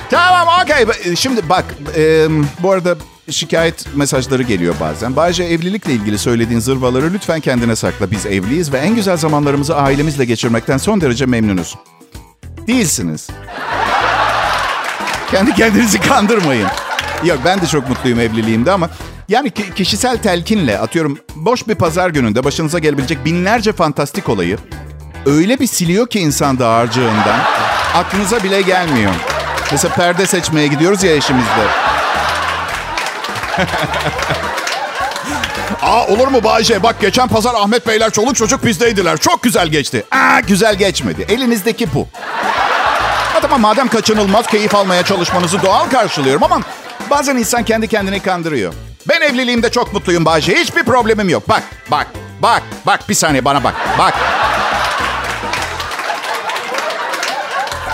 Tamam 0.09 0.47
okey. 0.63 1.15
Şimdi 1.15 1.49
bak 1.49 1.65
e, 1.97 2.27
bu 2.59 2.71
arada 2.71 2.95
şikayet 3.31 3.95
mesajları 3.95 4.43
geliyor 4.43 4.75
bazen. 4.79 5.15
Bayce 5.15 5.43
evlilikle 5.43 5.93
ilgili 5.93 6.17
söylediğin 6.17 6.59
zırvaları 6.59 7.13
lütfen 7.13 7.39
kendine 7.39 7.75
sakla. 7.75 8.11
Biz 8.11 8.25
evliyiz 8.25 8.73
ve 8.73 8.77
en 8.77 8.95
güzel 8.95 9.17
zamanlarımızı 9.17 9.75
ailemizle 9.75 10.25
geçirmekten 10.25 10.77
son 10.77 11.01
derece 11.01 11.25
memnunuz. 11.25 11.75
Değilsiniz. 12.67 13.29
Kendi 15.31 15.53
kendinizi 15.53 15.99
kandırmayın. 16.01 16.67
Yok 17.23 17.39
ben 17.45 17.61
de 17.61 17.67
çok 17.67 17.89
mutluyum 17.89 18.19
evliliğimde 18.19 18.71
ama 18.71 18.89
yani 19.29 19.49
ki- 19.49 19.73
kişisel 19.75 20.17
telkinle 20.17 20.79
atıyorum 20.79 21.17
boş 21.35 21.67
bir 21.67 21.75
pazar 21.75 22.09
gününde 22.09 22.43
başınıza 22.43 22.79
gelebilecek 22.79 23.25
binlerce 23.25 23.73
fantastik 23.73 24.29
olayı 24.29 24.57
öyle 25.25 25.59
bir 25.59 25.67
siliyor 25.67 26.07
ki 26.07 26.19
insan 26.19 26.59
dağarcığından 26.59 27.39
aklınıza 27.95 28.43
bile 28.43 28.61
gelmiyor. 28.61 29.11
Mesela 29.71 29.95
perde 29.95 30.25
seçmeye 30.25 30.67
gidiyoruz 30.67 31.03
ya 31.03 31.15
eşimizle. 31.15 31.67
Aa 35.81 36.07
olur 36.07 36.27
mu 36.27 36.43
Bayce? 36.43 36.83
Bak 36.83 36.95
geçen 37.01 37.27
pazar 37.27 37.53
Ahmet 37.55 37.87
Beyler 37.87 38.09
çoluk 38.11 38.35
çocuk 38.35 38.65
bizdeydiler. 38.65 39.17
Çok 39.17 39.43
güzel 39.43 39.67
geçti. 39.67 40.03
Aa 40.11 40.39
güzel 40.39 40.75
geçmedi. 40.75 41.25
Elinizdeki 41.29 41.93
bu. 41.93 42.07
Ha 43.33 43.39
tamam 43.41 43.61
madem 43.61 43.87
kaçınılmaz 43.87 44.47
keyif 44.47 44.75
almaya 44.75 45.03
çalışmanızı 45.03 45.61
doğal 45.63 45.89
karşılıyorum 45.89 46.43
ama 46.43 46.59
bazen 47.09 47.35
insan 47.37 47.63
kendi 47.63 47.87
kendini 47.87 48.19
kandırıyor. 48.19 48.73
Ben 49.09 49.21
evliliğimde 49.21 49.69
çok 49.71 49.93
mutluyum 49.93 50.25
Bayce. 50.25 50.55
Hiçbir 50.55 50.83
problemim 50.83 51.29
yok. 51.29 51.49
Bak, 51.49 51.63
bak, 51.91 52.07
bak, 52.41 52.63
bak 52.85 53.09
bir 53.09 53.13
saniye 53.15 53.45
bana 53.45 53.63
bak. 53.63 53.73
Bak. 53.99 54.13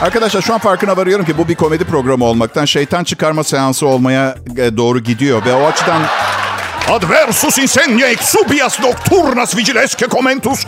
Arkadaşlar 0.02 0.42
şu 0.42 0.54
an 0.54 0.60
farkına 0.60 0.98
varıyorum 0.98 1.26
ki 1.26 1.38
bu 1.38 1.48
bir 1.48 1.56
komedi 1.56 1.86
programı 1.86 2.26
olmaktan 2.26 2.66
şeytan 2.66 3.04
çıkarma 3.04 3.44
seansı 3.44 3.88
olmaya 3.88 4.36
e, 4.58 4.78
doğru 4.78 5.00
gidiyor. 5.00 5.46
Ve 5.46 5.54
o 5.54 5.66
açıdan 5.66 6.02
Adversus 6.90 7.58
insegna 7.58 8.06
exubias 8.06 8.80
nocturnas 8.80 9.58
vigilesque 9.58 10.10
commentus 10.10 10.66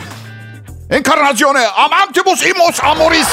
Encarnazione 0.90 1.66
amantibus 1.66 2.46
imus 2.46 2.84
amoris 2.84 3.28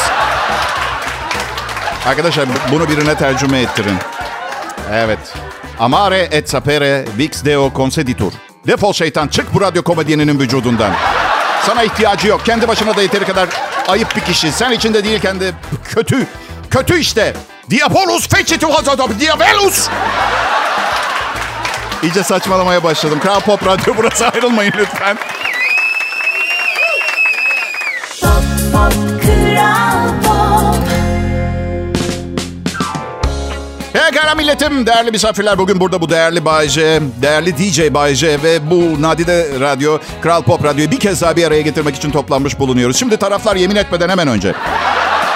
Arkadaşlar 2.06 2.46
bunu 2.72 2.90
birine 2.90 3.16
tercüme 3.16 3.62
ettirin. 3.62 3.98
Evet. 4.94 5.20
Amare 5.80 6.20
et 6.32 6.50
sapere 6.50 7.06
vix 7.18 7.46
deo 7.46 7.72
conceditur. 7.76 8.34
Defol 8.68 8.94
şeytan 8.94 9.28
çık 9.28 9.54
bu 9.54 9.62
radyo 9.62 9.84
komedyeninin 9.84 10.40
vücudundan. 10.40 10.92
Sana 11.65 11.84
ihtiyacı 11.84 12.28
yok. 12.28 12.45
Kendi 12.45 12.67
başına 12.67 12.95
da 12.95 13.02
yeteri 13.02 13.26
kadar 13.26 13.50
ayıp 13.88 14.15
bir 14.15 14.21
kişi. 14.21 14.52
Sen 14.52 14.71
içinde 14.71 15.04
değilken 15.04 15.39
de 15.39 15.52
kötü. 15.89 16.28
Kötü 16.71 17.00
işte. 17.00 17.34
Diabolus 17.69 18.30
fecitu 18.30 18.74
hazadop 18.74 19.19
diabolus. 19.19 19.89
İyice 22.04 22.24
saçmalamaya 22.24 22.84
başladım. 22.84 23.19
Kral 23.24 23.39
Pop 23.39 23.65
Radyo 23.65 23.93
burası 23.97 24.28
ayrılmayın 24.28 24.74
lütfen. 24.78 25.17
Pekala 34.32 34.44
milletim, 34.44 34.86
değerli 34.86 35.12
misafirler. 35.12 35.58
Bugün 35.58 35.80
burada 35.80 36.02
bu 36.02 36.10
değerli 36.10 36.46
Bay 36.46 36.70
J, 36.70 37.02
değerli 37.22 37.58
DJ 37.58 37.94
Bay 37.94 38.15
J 38.15 38.44
ve 38.44 38.70
bu 38.70 39.02
Nadide 39.02 39.60
Radyo, 39.60 39.98
Kral 40.22 40.41
Pop 40.41 40.63
Radyo'yu 40.63 40.91
bir 40.91 41.00
kez 41.00 41.22
daha 41.22 41.36
bir 41.36 41.44
araya 41.44 41.62
getirmek 41.62 41.96
için 41.96 42.12
toplanmış 42.12 42.60
bulunuyoruz. 42.60 42.98
Şimdi 42.98 43.17
taraflar 43.17 43.56
yemin 43.56 43.76
etmeden 43.76 44.10
hemen 44.10 44.28
önce. 44.28 44.54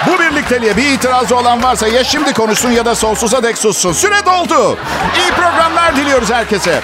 Bu 0.06 0.20
birlikteliğe 0.20 0.76
bir 0.76 0.92
itirazı 0.92 1.36
olan 1.36 1.62
varsa 1.62 1.88
ya 1.88 2.04
şimdi 2.04 2.32
konuşsun 2.32 2.70
ya 2.70 2.84
da 2.84 2.94
sonsuza 2.94 3.42
dek 3.42 3.58
sussun. 3.58 3.92
Süre 3.92 4.26
doldu. 4.26 4.78
İyi 5.18 5.30
programlar 5.30 5.96
diliyoruz 5.96 6.30
herkese. 6.30 6.80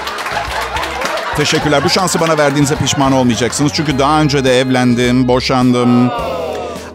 Teşekkürler. 1.36 1.84
Bu 1.84 1.90
şansı 1.90 2.20
bana 2.20 2.38
verdiğinize 2.38 2.76
pişman 2.76 3.12
olmayacaksınız. 3.12 3.72
Çünkü 3.74 3.98
daha 3.98 4.20
önce 4.20 4.44
de 4.44 4.60
evlendim, 4.60 5.28
boşandım. 5.28 6.10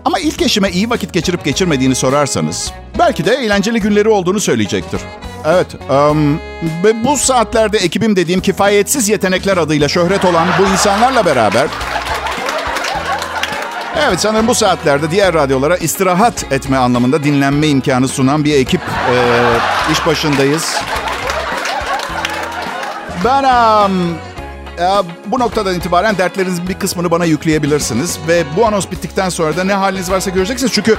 Ama 0.08 0.20
ilk 0.20 0.42
eşime 0.42 0.70
iyi 0.70 0.90
vakit 0.90 1.14
geçirip 1.14 1.46
geçirmediğini 1.46 1.96
sorarsanız 1.96 2.72
belki 3.00 3.26
de 3.26 3.32
eğlenceli 3.32 3.82
günleri 3.82 4.10
olduğunu 4.10 4.40
söyleyecektir. 4.40 5.02
Evet, 5.46 5.68
em, 5.92 6.38
ve 6.84 7.04
bu 7.04 7.18
saatlerde 7.18 7.78
ekibim 7.78 8.16
dediğim 8.16 8.42
kifayetsiz 8.42 9.10
yetenekler 9.10 9.58
adıyla 9.58 9.88
şöhret 9.88 10.26
olan 10.26 10.48
bu 10.60 10.64
insanlarla 10.72 11.26
beraber... 11.26 11.68
Evet, 14.08 14.20
sanırım 14.20 14.48
bu 14.48 14.56
saatlerde 14.56 15.12
diğer 15.12 15.34
radyolara 15.34 15.78
istirahat 15.78 16.52
etme 16.52 16.78
anlamında 16.78 17.24
dinlenme 17.24 17.68
imkanı 17.68 18.08
sunan 18.08 18.44
bir 18.44 18.54
ekip 18.54 18.82
e, 18.82 19.16
iş 19.92 20.06
başındayız. 20.06 20.76
Ben 23.26 23.44
ya, 23.44 23.90
bu 25.26 25.40
noktadan 25.40 25.76
itibaren 25.76 26.18
dertlerinizin 26.18 26.68
bir 26.68 26.74
kısmını 26.74 27.12
bana 27.12 27.26
yükleyebilirsiniz. 27.26 28.20
Ve 28.28 28.44
bu 28.58 28.66
anons 28.66 28.92
bittikten 28.92 29.30
sonra 29.30 29.58
da 29.58 29.64
ne 29.64 29.74
haliniz 29.74 30.12
varsa 30.12 30.30
göreceksiniz. 30.30 30.74
Çünkü 30.74 30.98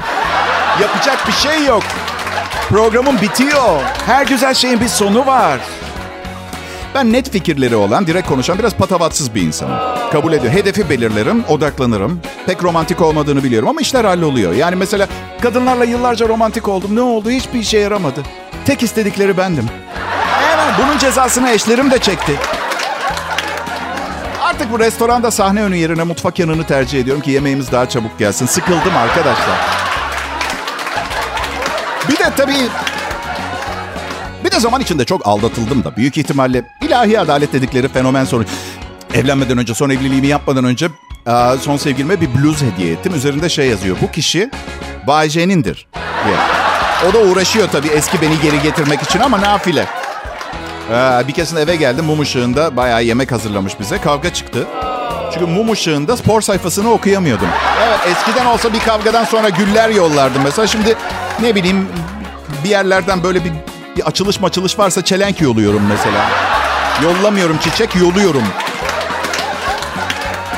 yapacak 0.80 1.26
bir 1.26 1.32
şey 1.32 1.64
yok. 1.64 1.82
Programım 2.68 3.20
bitiyor. 3.20 3.80
Her 4.06 4.26
güzel 4.26 4.54
şeyin 4.54 4.80
bir 4.80 4.88
sonu 4.88 5.26
var. 5.26 5.60
Ben 6.94 7.12
net 7.12 7.30
fikirleri 7.30 7.76
olan, 7.76 8.06
direkt 8.06 8.28
konuşan, 8.28 8.58
biraz 8.58 8.74
patavatsız 8.74 9.34
bir 9.34 9.42
insanım. 9.42 9.78
Kabul 10.12 10.32
ediyor. 10.32 10.52
Hedefi 10.52 10.90
belirlerim, 10.90 11.44
odaklanırım. 11.48 12.20
Pek 12.46 12.64
romantik 12.64 13.00
olmadığını 13.00 13.44
biliyorum 13.44 13.68
ama 13.68 13.80
işler 13.80 14.04
halloluyor. 14.04 14.52
Yani 14.52 14.76
mesela 14.76 15.08
kadınlarla 15.42 15.84
yıllarca 15.84 16.28
romantik 16.28 16.68
oldum. 16.68 16.96
Ne 16.96 17.00
oldu? 17.00 17.30
Hiçbir 17.30 17.58
işe 17.58 17.78
yaramadı. 17.78 18.20
Tek 18.64 18.82
istedikleri 18.82 19.36
bendim. 19.36 19.66
Evet, 20.54 20.74
bunun 20.82 20.98
cezasını 20.98 21.50
eşlerim 21.50 21.90
de 21.90 21.98
çekti. 21.98 22.32
Artık 24.58 24.72
bu 24.72 24.78
restoranda 24.78 25.30
sahne 25.30 25.62
önü 25.62 25.76
yerine 25.76 26.02
mutfak 26.02 26.38
yanını 26.38 26.64
tercih 26.66 27.00
ediyorum 27.00 27.22
ki 27.22 27.30
yemeğimiz 27.30 27.72
daha 27.72 27.88
çabuk 27.88 28.18
gelsin. 28.18 28.46
Sıkıldım 28.46 28.96
arkadaşlar. 28.96 29.58
Bir 32.08 32.18
de 32.18 32.30
tabii... 32.36 32.52
Bir 34.44 34.50
de 34.50 34.60
zaman 34.60 34.80
içinde 34.80 35.04
çok 35.04 35.26
aldatıldım 35.26 35.84
da. 35.84 35.96
Büyük 35.96 36.18
ihtimalle 36.18 36.64
ilahi 36.82 37.20
adalet 37.20 37.52
dedikleri 37.52 37.88
fenomen 37.88 38.24
sonucu. 38.24 38.50
Evlenmeden 39.14 39.58
önce, 39.58 39.74
son 39.74 39.90
evliliğimi 39.90 40.26
yapmadan 40.26 40.64
önce 40.64 40.88
son 41.60 41.76
sevgilime 41.76 42.20
bir 42.20 42.34
bluz 42.34 42.62
hediye 42.62 42.92
ettim. 42.92 43.14
Üzerinde 43.14 43.48
şey 43.48 43.68
yazıyor. 43.68 43.96
Bu 44.02 44.10
kişi 44.10 44.50
Bay 45.06 45.28
J'nindir 45.28 45.88
diye. 46.24 46.36
O 47.10 47.12
da 47.12 47.18
uğraşıyor 47.18 47.68
tabii 47.72 47.88
eski 47.88 48.22
beni 48.22 48.40
geri 48.42 48.62
getirmek 48.62 49.02
için 49.02 49.20
ama 49.20 49.40
nafile. 49.40 49.86
Ee, 50.90 51.28
bir 51.28 51.32
kesin 51.32 51.56
eve 51.56 51.76
geldim 51.76 52.04
mum 52.04 52.20
ışığında 52.20 52.76
bayağı 52.76 53.04
yemek 53.04 53.32
hazırlamış 53.32 53.80
bize. 53.80 53.98
Kavga 53.98 54.32
çıktı. 54.32 54.66
Çünkü 55.32 55.46
mum 55.46 55.72
ışığında 55.72 56.16
spor 56.16 56.40
sayfasını 56.40 56.92
okuyamıyordum. 56.92 57.48
Evet 57.88 57.98
eskiden 58.16 58.46
olsa 58.46 58.72
bir 58.72 58.80
kavgadan 58.80 59.24
sonra 59.24 59.48
güller 59.48 59.88
yollardım 59.88 60.42
mesela. 60.44 60.66
Şimdi 60.66 60.96
ne 61.42 61.54
bileyim 61.54 61.88
bir 62.64 62.68
yerlerden 62.68 63.22
böyle 63.22 63.44
bir, 63.44 63.52
bir 63.96 64.06
açılış 64.06 64.40
maçılış 64.40 64.78
varsa 64.78 65.04
çelenk 65.04 65.40
yolluyorum 65.40 65.82
mesela. 65.88 66.30
Yollamıyorum 67.02 67.58
çiçek 67.58 67.96
yoluyorum. 67.96 68.42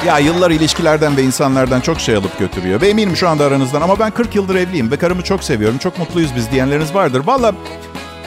Ya 0.06 0.18
yıllar 0.18 0.50
ilişkilerden 0.50 1.16
ve 1.16 1.22
insanlardan 1.22 1.80
çok 1.80 2.00
şey 2.00 2.16
alıp 2.16 2.38
götürüyor. 2.38 2.80
Ve 2.80 2.88
eminim 2.88 3.16
şu 3.16 3.28
anda 3.28 3.44
aranızdan 3.44 3.80
ama 3.80 3.98
ben 3.98 4.10
40 4.10 4.34
yıldır 4.34 4.54
evliyim 4.54 4.90
ve 4.90 4.96
karımı 4.96 5.22
çok 5.22 5.44
seviyorum. 5.44 5.78
Çok 5.78 5.98
mutluyuz 5.98 6.30
biz 6.36 6.50
diyenleriniz 6.50 6.94
vardır. 6.94 7.22
Valla 7.26 7.52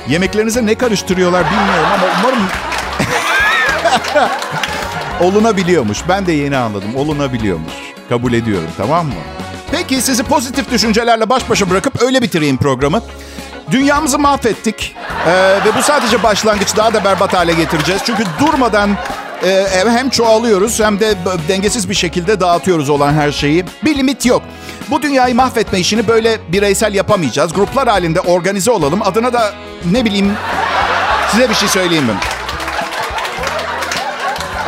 yemeklerinize 0.08 0.66
ne 0.66 0.76
karıştırıyorlar 0.76 1.44
bilmiyorum 1.46 1.90
ama 1.94 2.06
umarım 2.20 2.48
olunabiliyormuş. 5.22 5.98
Ben 6.10 6.26
de 6.28 6.32
yeni 6.32 6.58
anladım. 6.58 6.96
Olunabiliyormuş. 6.96 7.74
Kabul 8.10 8.34
ediyorum 8.34 8.70
tamam 8.78 9.06
mı? 9.06 9.14
Peki 9.72 10.02
sizi 10.02 10.24
pozitif 10.24 10.72
düşüncelerle 10.72 11.30
baş 11.30 11.50
başa 11.50 11.70
bırakıp 11.70 12.02
öyle 12.02 12.22
bitireyim 12.22 12.58
programı. 12.58 13.02
Dünyamızı 13.72 14.20
mahvettik. 14.20 14.96
Ee, 15.28 15.32
ve 15.66 15.76
bu 15.78 15.84
sadece 15.84 16.24
başlangıç. 16.24 16.78
Daha 16.78 16.94
da 16.94 17.04
berbat 17.04 17.34
hale 17.34 17.54
getireceğiz. 17.54 18.02
Çünkü 18.06 18.24
durmadan 18.40 18.90
e, 19.44 19.68
hem 19.90 20.10
çoğalıyoruz 20.10 20.80
hem 20.80 21.00
de 21.00 21.16
dengesiz 21.48 21.90
bir 21.90 21.94
şekilde 21.94 22.40
dağıtıyoruz 22.40 22.90
olan 22.90 23.14
her 23.14 23.32
şeyi. 23.32 23.66
Bir 23.86 23.98
limit 23.98 24.26
yok. 24.26 24.42
Bu 24.90 25.02
dünyayı 25.02 25.36
mahvetme 25.36 25.80
işini 25.80 26.08
böyle 26.08 26.38
bireysel 26.50 26.94
yapamayacağız. 26.94 27.54
Gruplar 27.54 27.88
halinde 27.88 28.20
organize 28.20 28.72
olalım. 28.72 29.02
Adına 29.02 29.34
da 29.34 29.54
ne 29.92 30.06
bileyim 30.06 30.32
size 31.32 31.50
bir 31.50 31.56
şey 31.56 31.70
söyleyeyim 31.70 32.06
mi? 32.06 32.14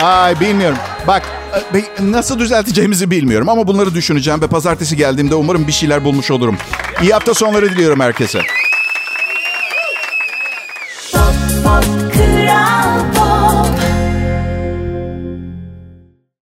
Ay 0.02 0.40
bilmiyorum. 0.40 0.78
Bak 1.08 1.24
e, 1.74 2.12
nasıl 2.12 2.40
düzelteceğimizi 2.40 3.12
bilmiyorum 3.12 3.50
ama 3.50 3.68
bunları 3.68 3.94
düşüneceğim 3.94 4.42
ve 4.42 4.48
pazartesi 4.48 4.98
geldiğimde 4.98 5.36
umarım 5.36 5.68
bir 5.68 5.72
şeyler 5.72 6.04
bulmuş 6.04 6.32
olurum. 6.32 6.58
İyi 7.02 7.14
hafta 7.14 7.34
sonları 7.34 7.70
diliyorum 7.70 8.00
herkese. 8.00 8.42